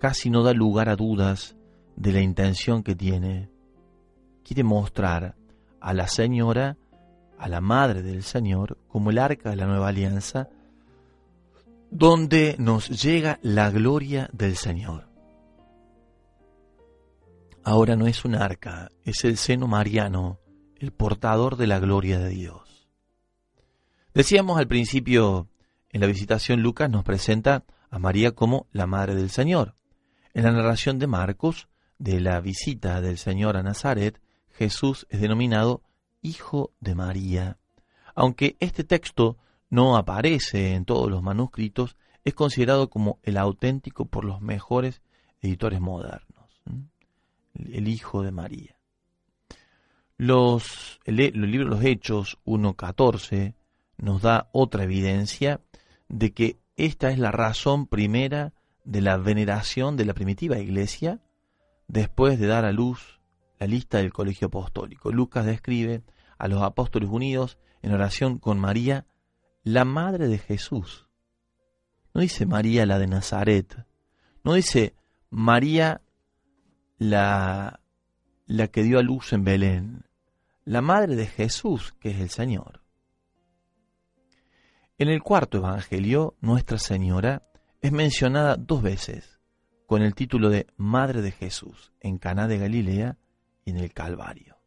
[0.00, 1.57] casi no da lugar a dudas
[1.98, 3.50] de la intención que tiene.
[4.44, 5.34] Quiere mostrar
[5.80, 6.76] a la Señora,
[7.38, 10.48] a la Madre del Señor, como el arca de la nueva alianza,
[11.90, 15.08] donde nos llega la gloria del Señor.
[17.64, 20.38] Ahora no es un arca, es el seno mariano,
[20.76, 22.88] el portador de la gloria de Dios.
[24.14, 25.48] Decíamos al principio,
[25.90, 29.74] en la visitación Lucas nos presenta a María como la Madre del Señor.
[30.32, 31.67] En la narración de Marcos
[31.98, 34.20] de la visita del Señor a Nazaret,
[34.52, 35.82] Jesús es denominado
[36.22, 37.58] Hijo de María.
[38.14, 39.36] Aunque este texto
[39.70, 45.02] no aparece en todos los manuscritos, es considerado como el auténtico por los mejores
[45.40, 46.62] editores modernos.
[47.54, 48.76] El Hijo de María.
[50.16, 53.54] Los, el, el libro de los Hechos 1.14
[53.98, 55.60] nos da otra evidencia
[56.08, 58.52] de que esta es la razón primera
[58.84, 61.20] de la veneración de la primitiva iglesia
[61.88, 63.20] después de dar a luz
[63.58, 65.10] la lista del colegio apostólico.
[65.10, 66.04] Lucas describe
[66.38, 69.06] a los apóstoles unidos en oración con María,
[69.64, 71.08] la madre de Jesús.
[72.14, 73.86] No dice María la de Nazaret,
[74.44, 74.94] no dice
[75.30, 76.02] María
[76.98, 77.80] la,
[78.46, 80.04] la que dio a luz en Belén,
[80.64, 82.82] la madre de Jesús, que es el Señor.
[84.98, 87.48] En el cuarto Evangelio, Nuestra Señora
[87.80, 89.37] es mencionada dos veces
[89.88, 93.16] con el título de Madre de Jesús en Caná de Galilea
[93.64, 94.58] y en el Calvario.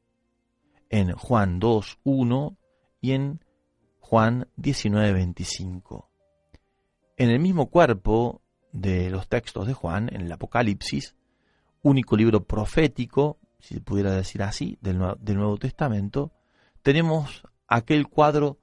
[0.90, 2.58] En Juan 2, 1
[3.02, 3.46] y en
[4.00, 6.10] Juan 19, 25.
[7.18, 8.42] En el mismo cuerpo
[8.72, 11.16] de los textos de Juan, en el Apocalipsis,
[11.84, 16.32] único libro profético, si se pudiera decir así, del, del Nuevo Testamento,
[16.82, 18.58] tenemos aquel cuadro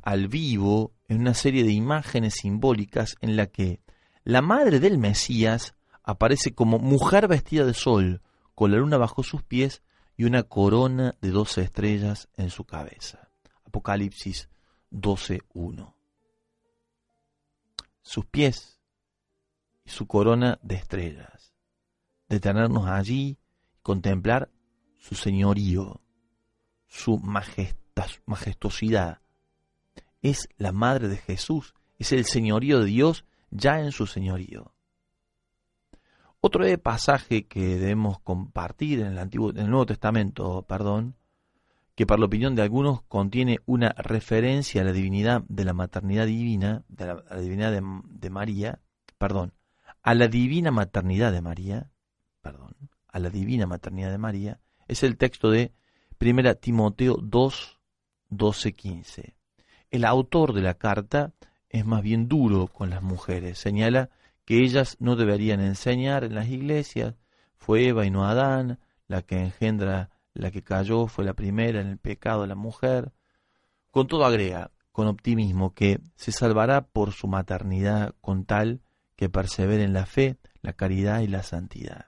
[0.00, 3.82] al vivo en una serie de imágenes simbólicas en la que
[4.24, 5.74] la madre del Mesías
[6.08, 8.22] aparece como mujer vestida de sol,
[8.54, 9.82] con la luna bajo sus pies
[10.16, 13.28] y una corona de doce estrellas en su cabeza.
[13.66, 14.48] Apocalipsis
[14.90, 15.92] 12.1.
[18.00, 18.80] Sus pies
[19.84, 21.52] y su corona de estrellas.
[22.26, 23.38] Detenernos allí y
[23.82, 24.50] contemplar
[24.96, 26.00] su señorío,
[26.86, 27.20] su
[28.24, 29.20] majestuosidad.
[30.22, 34.72] Es la madre de Jesús, es el señorío de Dios ya en su señorío.
[36.40, 41.16] Otro pasaje que debemos compartir en el, Antiguo, en el Nuevo Testamento, perdón,
[41.96, 46.26] que para la opinión de algunos contiene una referencia a la divinidad de la maternidad
[46.26, 48.78] divina, de la, divinidad de, María,
[49.18, 49.52] perdón,
[50.00, 51.90] a la divina maternidad de María,
[52.40, 52.76] perdón,
[53.08, 55.72] a la divina maternidad de María, es el texto de
[56.20, 57.80] 1 Timoteo 2,
[58.28, 59.36] 12, 15.
[59.90, 61.32] El autor de la carta
[61.68, 64.10] es más bien duro con las mujeres, señala
[64.48, 67.16] que ellas no deberían enseñar en las iglesias.
[67.58, 71.88] Fue Eva y no Adán, la que engendra, la que cayó, fue la primera en
[71.88, 73.12] el pecado de la mujer.
[73.90, 78.80] Con todo agrega, con optimismo, que se salvará por su maternidad con tal
[79.16, 82.06] que persevere en la fe, la caridad y la santidad.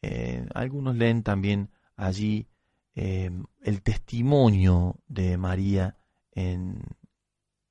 [0.00, 2.48] Eh, algunos leen también allí
[2.94, 3.30] eh,
[3.60, 5.98] el testimonio de María
[6.30, 6.82] en,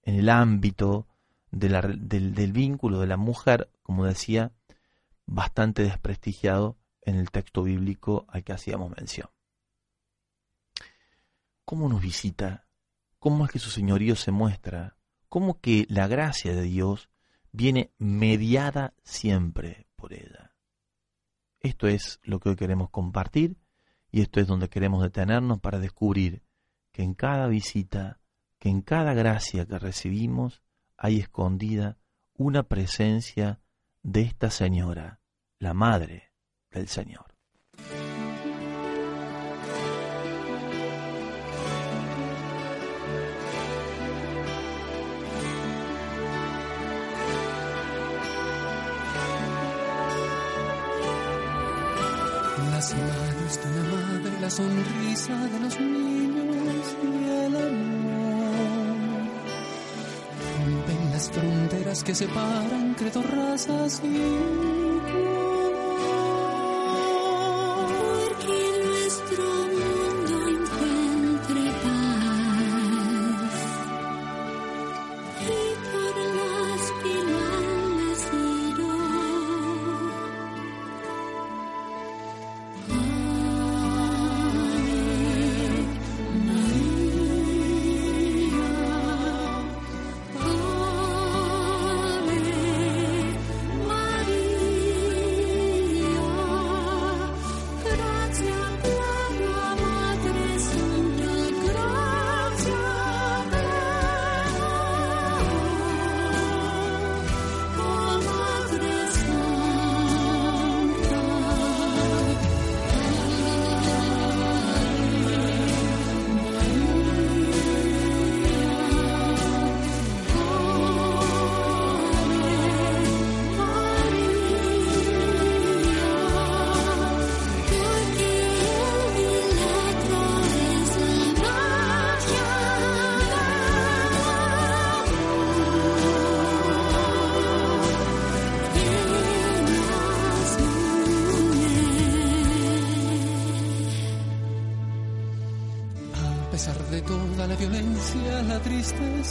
[0.03, 1.07] en el ámbito
[1.51, 4.51] del, vínculo de la mujer, como decía,
[5.25, 9.29] bastante desprestigiado en el texto bíblico al que hacíamos mención.
[11.65, 12.67] ¿Cómo nos visita?
[13.19, 14.97] ¿Cómo es que su señorío se muestra?
[15.29, 17.09] ¿Cómo que la gracia de Dios
[17.51, 20.55] viene mediada siempre por ella?
[21.59, 23.57] Esto es lo que hoy queremos compartir
[24.11, 26.43] y esto es donde queremos detenernos para descubrir
[26.91, 28.19] que en cada visita,
[28.59, 30.61] que en cada gracia que recibimos,
[31.03, 31.97] hay escondida
[32.37, 33.59] una presencia
[34.03, 35.19] de esta señora,
[35.57, 36.31] la madre
[36.69, 37.25] del Señor.
[52.71, 58.00] Las manos de una madre, la sonrisa de los niños y el amor
[61.21, 64.17] las fronteras que separan credo razas y
[67.99, 69.43] porque nuestro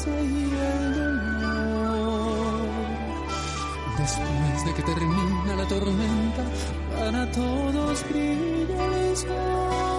[0.00, 2.60] tristeza y el dolor.
[3.98, 6.44] Después de que termina la tormenta,
[6.98, 9.89] para todos brilla el sol.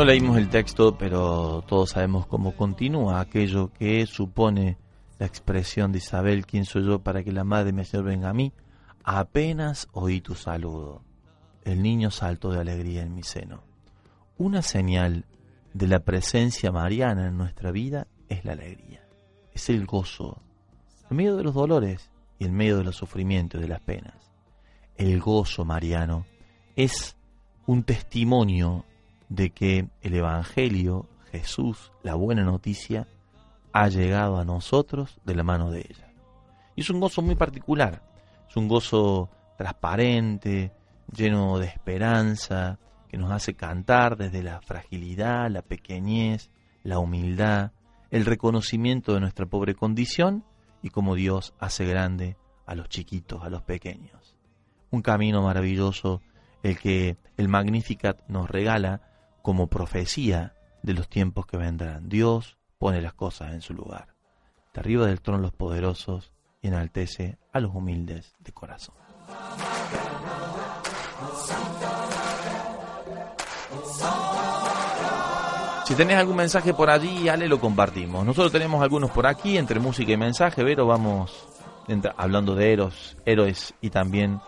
[0.00, 4.78] No leímos el texto, pero todos sabemos cómo continúa aquello que supone
[5.18, 8.32] la expresión de Isabel, ¿quién soy yo para que la madre me señor venga a
[8.32, 8.54] mí?
[9.04, 11.02] Apenas oí tu saludo.
[11.66, 13.62] El niño saltó de alegría en mi seno.
[14.38, 15.26] Una señal
[15.74, 19.06] de la presencia mariana en nuestra vida es la alegría,
[19.52, 20.40] es el gozo,
[21.10, 24.32] en medio de los dolores y en medio de los sufrimientos y de las penas.
[24.96, 26.24] El gozo mariano
[26.74, 27.18] es
[27.66, 28.86] un testimonio
[29.30, 33.06] de que el Evangelio, Jesús, la buena noticia,
[33.72, 36.12] ha llegado a nosotros de la mano de ella.
[36.76, 38.02] Y es un gozo muy particular,
[38.48, 40.72] es un gozo transparente,
[41.12, 42.78] lleno de esperanza,
[43.08, 46.50] que nos hace cantar desde la fragilidad, la pequeñez,
[46.82, 47.72] la humildad,
[48.10, 50.44] el reconocimiento de nuestra pobre condición
[50.82, 54.36] y cómo Dios hace grande a los chiquitos, a los pequeños.
[54.90, 56.20] Un camino maravilloso
[56.62, 59.09] el que el Magnificat nos regala
[59.42, 62.08] como profecía de los tiempos que vendrán.
[62.08, 64.14] Dios pone las cosas en su lugar.
[64.72, 66.32] De arriba del trono los poderosos
[66.62, 68.94] y enaltece a los humildes de corazón.
[75.84, 78.24] Si tenés algún mensaje por allí, Ale, lo compartimos.
[78.24, 81.48] Nosotros tenemos algunos por aquí, entre música y mensaje, pero vamos
[82.16, 84.40] hablando de héroes, héroes y también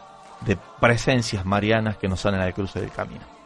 [0.43, 3.42] de presencias marianas que nos salen al cruce del camino.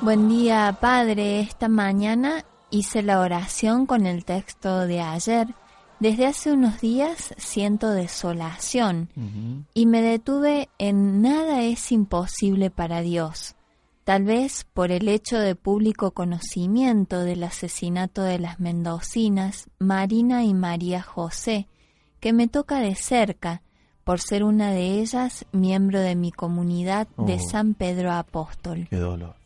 [0.00, 1.40] Buen día, Padre.
[1.40, 5.48] Esta mañana hice la oración con el texto de ayer.
[5.98, 9.08] Desde hace unos días siento desolación
[9.74, 13.56] y me detuve en nada es imposible para Dios.
[14.04, 20.54] Tal vez por el hecho de público conocimiento del asesinato de las mendocinas Marina y
[20.54, 21.66] María José,
[22.20, 23.62] que me toca de cerca,
[24.04, 27.48] por ser una de ellas miembro de mi comunidad de Oh.
[27.50, 28.86] San Pedro Apóstol.
[28.88, 29.37] Qué dolor.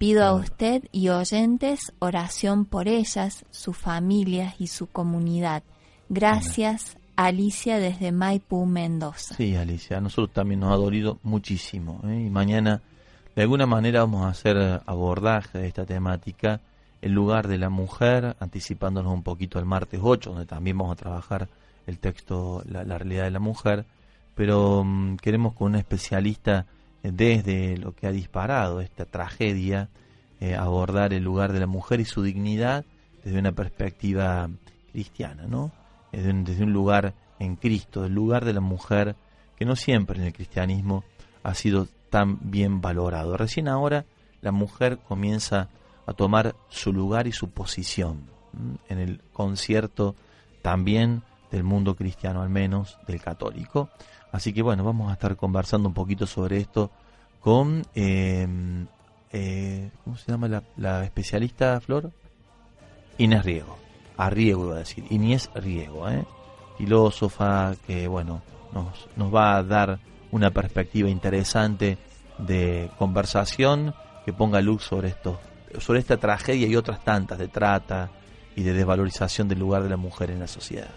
[0.00, 5.62] Pido a usted y oyentes oración por ellas, sus familias y su comunidad.
[6.08, 9.34] Gracias, Alicia desde Maipú, Mendoza.
[9.34, 12.00] Sí, Alicia, a nosotros también nos ha dolido muchísimo.
[12.06, 12.24] ¿eh?
[12.26, 12.80] Y mañana,
[13.36, 16.62] de alguna manera, vamos a hacer abordaje de esta temática,
[17.02, 20.96] el lugar de la mujer, anticipándonos un poquito al martes 8, donde también vamos a
[20.96, 21.46] trabajar
[21.86, 23.84] el texto, la, la realidad de la mujer.
[24.34, 26.64] Pero mm, queremos con un especialista,
[27.02, 29.88] desde lo que ha disparado esta tragedia,
[30.40, 32.84] eh, abordar el lugar de la mujer y su dignidad
[33.24, 34.48] desde una perspectiva
[34.92, 35.72] cristiana, ¿no?
[36.12, 39.16] Desde un, lugar en Cristo, el lugar de la mujer
[39.56, 41.04] que no siempre en el cristianismo
[41.42, 43.36] ha sido tan bien valorado.
[43.36, 44.04] Recién ahora
[44.40, 45.68] la mujer comienza
[46.06, 48.24] a tomar su lugar y su posición
[48.88, 50.16] en el concierto
[50.62, 53.90] también del mundo cristiano, al menos del católico.
[54.32, 56.90] Así que bueno, vamos a estar conversando un poquito sobre esto
[57.40, 58.46] con, eh,
[59.32, 62.10] eh, ¿cómo se llama la, especialista, Flor?
[63.18, 63.76] Inés Riego.
[64.16, 66.24] A iba a decir, Inés Riego, ¿eh?
[66.76, 69.98] filósofa que, bueno, nos, nos va a dar
[70.30, 71.98] una perspectiva interesante
[72.38, 75.40] de conversación que ponga luz sobre esto,
[75.78, 78.10] sobre esta tragedia y otras tantas de trata
[78.56, 80.90] y de desvalorización del lugar de la mujer en la sociedad.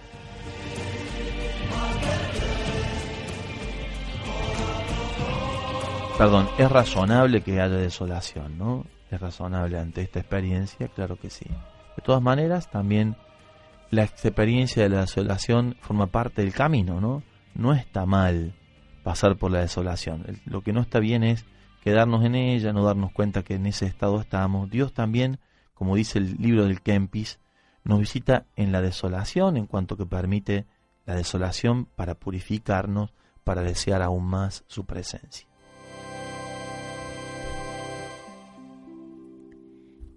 [6.24, 8.86] Perdón, es razonable que haya desolación, ¿no?
[9.11, 11.43] Es razonable ante esta experiencia, claro que sí.
[11.97, 13.17] De todas maneras, también
[13.89, 17.24] la experiencia de la desolación forma parte del camino, ¿no?
[17.55, 18.53] No está mal
[19.03, 20.39] pasar por la desolación.
[20.45, 21.43] Lo que no está bien es
[21.84, 24.69] quedarnos en ella, no darnos cuenta que en ese estado estamos.
[24.69, 25.39] Dios también,
[25.74, 27.41] como dice el libro del Kempis,
[27.84, 30.67] nos visita en la desolación en cuanto que permite
[31.05, 33.11] la desolación para purificarnos,
[33.43, 35.53] para desear aún más su presencia.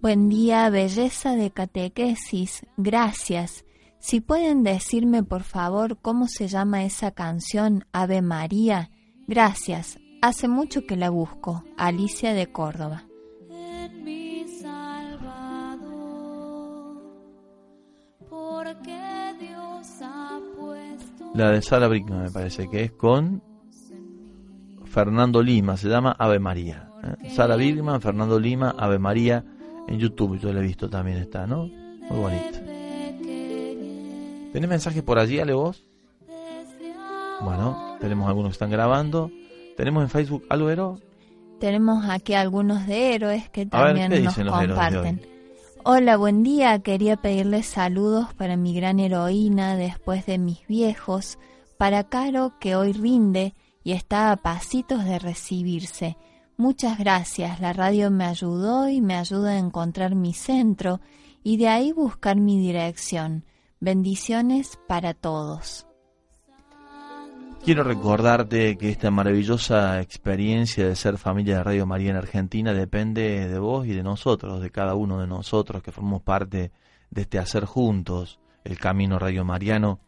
[0.03, 2.66] Buen día, belleza de catequesis.
[2.76, 3.64] Gracias.
[3.99, 8.90] Si pueden decirme por favor cómo se llama esa canción Ave María.
[9.26, 9.99] Gracias.
[10.22, 11.64] Hace mucho que la busco.
[11.78, 13.05] Alicia de Córdoba.
[13.51, 15.82] en mi Salvador,
[18.28, 23.42] porque Dios ha puesto La de Sara Brickman me parece que es con
[24.84, 26.90] Fernando Lima, se llama Ave María.
[27.03, 27.30] ¿eh?
[27.30, 29.44] Sara Brickman, Fernando Lima, Ave María,
[29.89, 31.66] en YouTube yo la he visto también está, ¿no?
[31.66, 32.59] Muy bonito.
[34.53, 35.84] ¿Tenés mensajes por allí, Ale, vos?
[37.43, 39.30] Bueno, tenemos algunos que están grabando.
[39.76, 40.99] ¿Tenemos en Facebook algo, Ero?
[41.61, 45.20] Tenemos aquí algunos de héroes que ver, también ¿qué nos comparten.
[45.84, 46.78] Hola, buen día.
[46.80, 51.39] Quería pedirles saludos para mi gran heroína después de mis viejos,
[51.78, 56.16] para Caro que hoy rinde y está a pasitos de recibirse.
[56.59, 57.61] Muchas gracias.
[57.61, 61.00] La radio me ayudó y me ayuda a encontrar mi centro
[61.42, 63.44] y de ahí buscar mi dirección.
[63.78, 65.86] Bendiciones para todos.
[67.62, 73.48] Quiero recordarte que esta maravillosa experiencia de ser familia de Radio María en Argentina depende
[73.48, 76.70] de vos y de nosotros, de cada uno de nosotros que formamos parte
[77.11, 80.00] de este hacer juntos el camino Radio Mariano.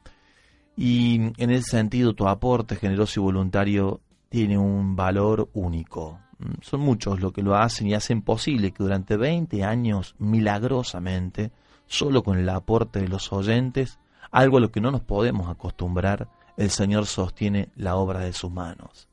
[0.77, 6.21] Y en ese sentido tu aporte generoso y voluntario tiene un valor único.
[6.61, 11.51] Son muchos los que lo hacen y hacen posible que durante 20 años, milagrosamente,
[11.87, 13.99] solo con el aporte de los oyentes,
[14.31, 18.51] algo a lo que no nos podemos acostumbrar, el Señor sostiene la obra de sus
[18.51, 19.09] manos.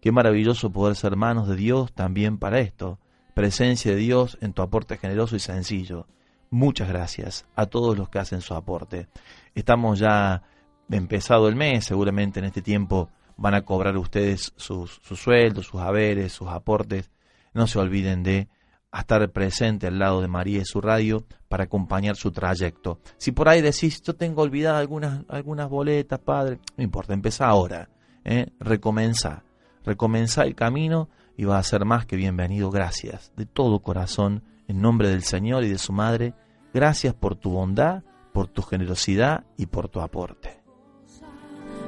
[0.00, 2.98] Qué maravilloso poder ser manos de Dios también para esto,
[3.34, 6.06] presencia de Dios en tu aporte generoso y sencillo.
[6.50, 9.08] Muchas gracias a todos los que hacen su aporte.
[9.54, 10.42] Estamos ya
[10.90, 16.32] empezado el mes, seguramente en este tiempo van a cobrar ustedes sus, sueldos, sus haberes,
[16.32, 17.10] sus aportes.
[17.54, 18.48] No se olviden de
[18.92, 23.00] estar presente al lado de María y su radio para acompañar su trayecto.
[23.16, 27.88] Si por ahí decís, yo tengo olvidadas algunas, algunas boletas, padre, no importa, empieza ahora,
[28.24, 28.48] ¿eh?
[28.58, 29.44] recomenza,
[29.84, 32.70] recomenza el camino y va a ser más que bienvenido.
[32.70, 36.34] Gracias de todo corazón, en nombre del Señor y de su Madre,
[36.74, 40.60] gracias por tu bondad, por tu generosidad y por tu aporte.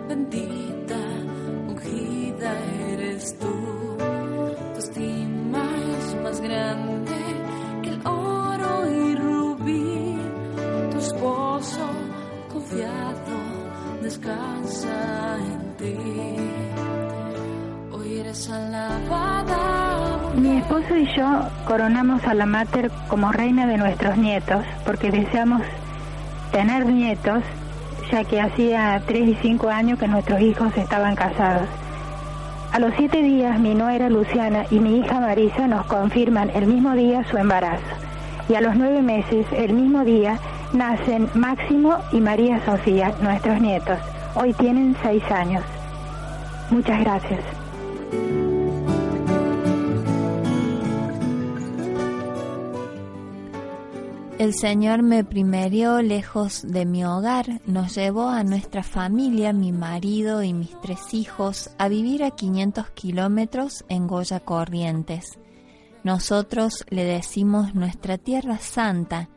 [0.08, 0.99] Bendita,
[3.38, 3.96] tú,
[4.74, 5.64] tu estima
[5.98, 7.16] es más grande
[7.82, 10.18] que el oro y rubí,
[10.90, 11.88] tu esposo
[12.52, 13.36] confiado
[14.02, 15.96] descansa en ti.
[17.92, 20.18] Hoy eres alabada.
[20.36, 25.62] Mi esposo y yo coronamos a la Mater como reina de nuestros nietos porque deseamos
[26.52, 27.42] tener nietos
[28.10, 31.68] ya que hacía tres y cinco años que nuestros hijos estaban casados.
[32.72, 36.94] A los siete días mi nuera Luciana y mi hija Marisa nos confirman el mismo
[36.94, 37.82] día su embarazo.
[38.48, 40.38] Y a los nueve meses, el mismo día,
[40.72, 43.98] nacen Máximo y María Sofía, nuestros nietos.
[44.36, 45.64] Hoy tienen seis años.
[46.70, 47.40] Muchas gracias.
[54.40, 60.42] El Señor me primerió lejos de mi hogar, nos llevó a nuestra familia, mi marido
[60.42, 65.38] y mis tres hijos, a vivir a 500 kilómetros en Goya Corrientes.
[66.04, 69.28] Nosotros le decimos nuestra tierra santa,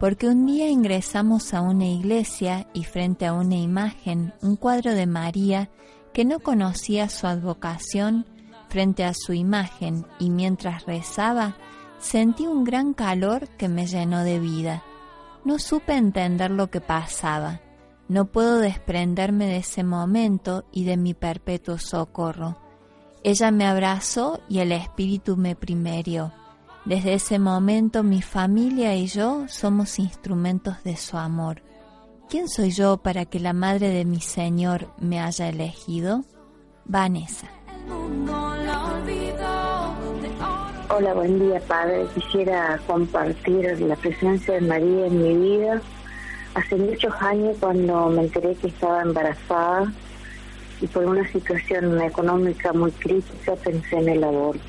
[0.00, 5.06] porque un día ingresamos a una iglesia y frente a una imagen, un cuadro de
[5.06, 5.70] María,
[6.12, 8.26] que no conocía su advocación,
[8.68, 11.54] frente a su imagen y mientras rezaba,
[11.98, 14.82] Sentí un gran calor que me llenó de vida.
[15.44, 17.60] No supe entender lo que pasaba.
[18.08, 22.56] No puedo desprenderme de ese momento y de mi perpetuo socorro.
[23.24, 26.32] Ella me abrazó y el Espíritu me primerió.
[26.84, 31.62] Desde ese momento mi familia y yo somos instrumentos de su amor.
[32.30, 36.24] ¿Quién soy yo para que la Madre de mi Señor me haya elegido?
[36.84, 37.48] Vanessa.
[40.90, 42.06] Hola, buen día, Padre.
[42.14, 45.82] Quisiera compartir la presencia de María en mi vida.
[46.54, 49.92] Hace muchos años, cuando me enteré que estaba embarazada
[50.80, 54.62] y por una situación económica muy crítica, pensé en el aborto.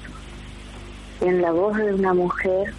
[1.21, 2.73] En la voz de una mujer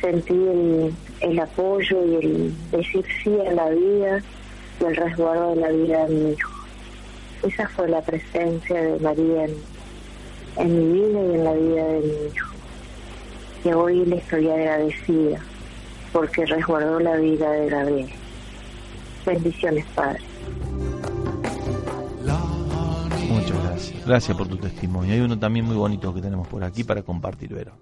[0.00, 4.22] sentí el, el apoyo y el decir sí a la vida
[4.80, 6.52] y el resguardo de la vida de mi hijo.
[7.42, 9.79] Esa fue la presencia de María en,
[10.56, 12.50] en mi vida y en la vida de mi hijo.
[13.64, 15.40] Y hoy le estoy agradecida
[16.12, 18.10] porque resguardó la vida de Gabriel.
[19.24, 20.20] Bendiciones, Padre.
[23.28, 24.06] Muchas gracias.
[24.06, 25.14] Gracias por tu testimonio.
[25.14, 27.72] Hay uno también muy bonito que tenemos por aquí para compartir, Vero.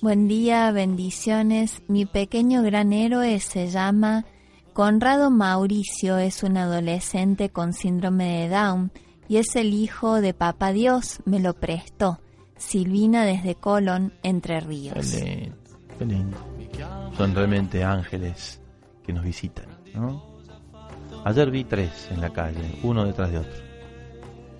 [0.00, 1.82] Buen día, bendiciones.
[1.86, 4.24] Mi pequeño gran héroe se llama
[4.72, 8.90] Conrado Mauricio, es un adolescente con síndrome de Down
[9.32, 12.20] y es el hijo de Papá Dios, me lo prestó.
[12.58, 15.10] Silvina desde Colón, Entre Ríos.
[15.10, 16.36] Qué lindo.
[17.16, 18.60] Son realmente ángeles
[19.02, 19.64] que nos visitan,
[19.94, 20.22] ¿no?
[21.24, 23.62] Ayer vi tres en la calle, uno detrás de otro.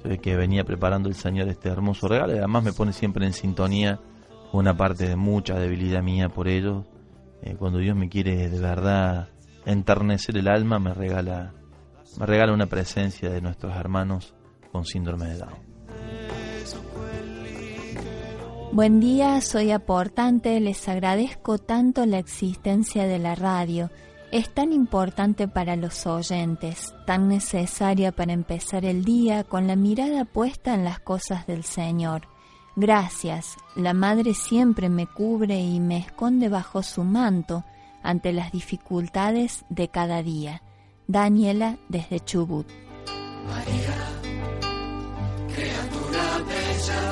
[0.04, 3.34] Se que venía preparando el Señor este hermoso regalo y además me pone siempre en
[3.34, 4.00] sintonía
[4.54, 6.86] una parte de mucha debilidad mía por ellos.
[7.42, 9.28] Eh, cuando Dios me quiere de verdad
[9.66, 11.52] enternecer el alma, me regala,
[12.18, 14.34] me regala una presencia de nuestros hermanos
[14.72, 15.72] con síndrome de Down.
[18.72, 23.90] Buen día, soy aportante, les agradezco tanto la existencia de la radio.
[24.30, 30.24] Es tan importante para los oyentes, tan necesaria para empezar el día con la mirada
[30.24, 32.28] puesta en las cosas del Señor.
[32.74, 37.64] Gracias, la Madre siempre me cubre y me esconde bajo su manto
[38.02, 40.62] ante las dificultades de cada día.
[41.06, 42.66] Daniela desde Chubut.
[43.46, 44.21] María,
[45.54, 47.02] criatura bella,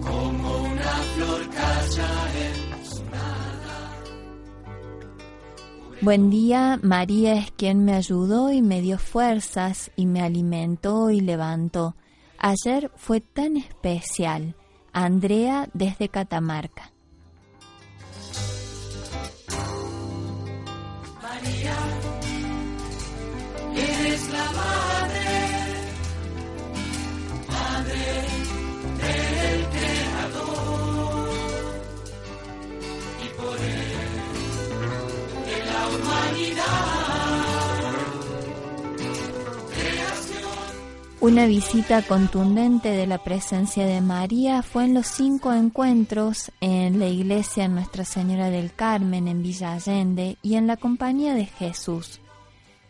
[0.00, 2.10] como una flor calla
[2.46, 3.78] en su nada.
[6.00, 11.20] Buen día, María es quien me ayudó y me dio fuerzas y me alimentó y
[11.20, 11.96] levantó.
[12.38, 14.54] Ayer fue tan especial.
[14.92, 16.90] Andrea desde Catamarca.
[21.22, 21.76] María,
[23.74, 24.97] eres la madre,
[27.78, 27.94] madre
[28.98, 31.30] del Creador,
[33.22, 33.98] y por él,
[35.46, 36.64] de la humanidad.
[41.20, 47.06] Una visita contundente de la presencia de María fue en los cinco encuentros en la
[47.08, 52.20] iglesia Nuestra Señora del Carmen en Villa Allende y en la compañía de Jesús.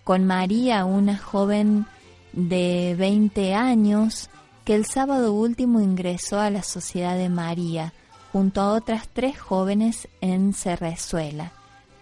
[0.04, 1.86] Con María, una joven
[2.32, 4.30] de 20 años
[4.68, 7.94] que el sábado último ingresó a la Sociedad de María
[8.34, 11.52] junto a otras tres jóvenes en Cerrezuela,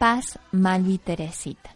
[0.00, 1.70] Paz, Malvi Teresita.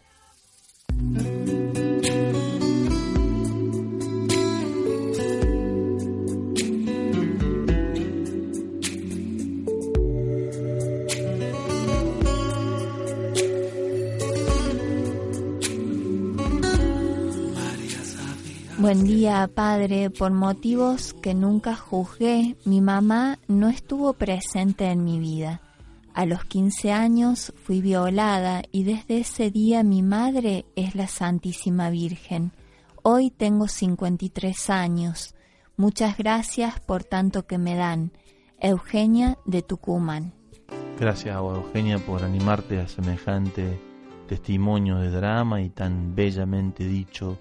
[18.81, 20.09] Buen día, padre.
[20.09, 25.61] Por motivos que nunca juzgué, mi mamá no estuvo presente en mi vida.
[26.15, 31.91] A los 15 años fui violada y desde ese día mi madre es la Santísima
[31.91, 32.53] Virgen.
[33.03, 35.35] Hoy tengo 53 años.
[35.77, 38.13] Muchas gracias por tanto que me dan.
[38.59, 40.33] Eugenia de Tucumán.
[40.99, 43.79] Gracias Eugenia, por animarte a semejante
[44.27, 47.39] testimonio de drama y tan bellamente dicho.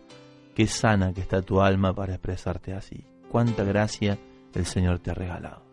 [0.60, 3.06] Qué sana que está tu alma para expresarte así.
[3.32, 4.20] Cuánta gracia
[4.54, 5.64] el Señor te ha regalado.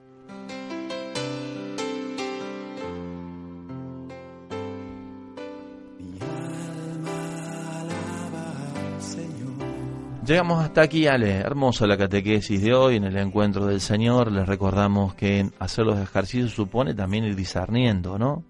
[10.24, 11.32] Llegamos hasta aquí, Ale.
[11.32, 14.30] Hermosa la catequesis de hoy en el encuentro del Señor.
[14.30, 18.44] Les recordamos que hacer los ejercicios supone también ir discerniendo, ¿no?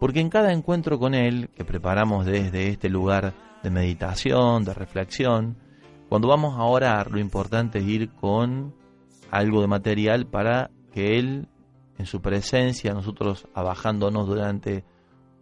[0.00, 5.64] Porque en cada encuentro con Él, que preparamos desde este lugar de meditación, de reflexión,
[6.08, 8.74] cuando vamos a orar, lo importante es ir con
[9.30, 11.48] algo de material para que Él,
[11.98, 14.84] en su presencia, nosotros abajándonos durante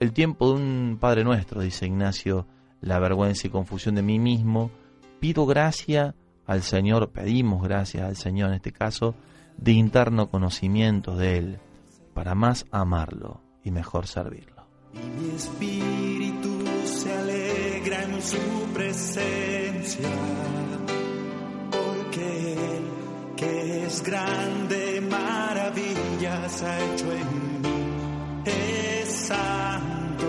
[0.01, 2.47] el tiempo de un Padre Nuestro, dice Ignacio,
[2.81, 4.71] la vergüenza y confusión de mí mismo,
[5.21, 6.15] pido gracia
[6.47, 9.15] al Señor, pedimos gracias al Señor en este caso,
[9.57, 11.59] de interno conocimiento de Él,
[12.13, 14.67] para más amarlo y mejor servirlo.
[14.93, 16.44] Y mi espíritu
[17.93, 18.39] en su
[18.73, 20.09] presencia,
[21.71, 22.85] porque Él,
[23.37, 27.69] que es grande, maravillas ha hecho en mí,
[28.47, 30.27] es santo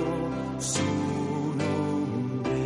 [0.59, 0.83] su
[1.55, 2.65] nombre.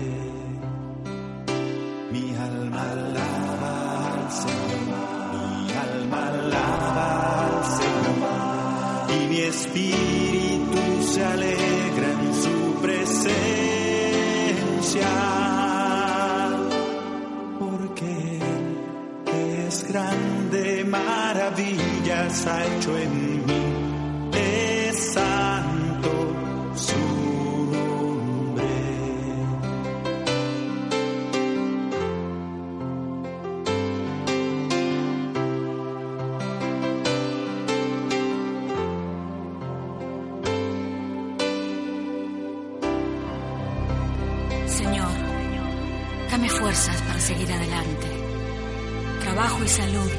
[2.12, 10.19] Mi alma alaba al Señor, mi alma alaba al Señor, y mi espíritu
[22.30, 23.42] maravillas ha hecho en mí,
[24.94, 26.10] santo
[26.76, 26.96] su.
[44.68, 45.08] Señor,
[46.32, 48.08] dame fuerzas para seguir adelante,
[49.22, 50.19] trabajo y salud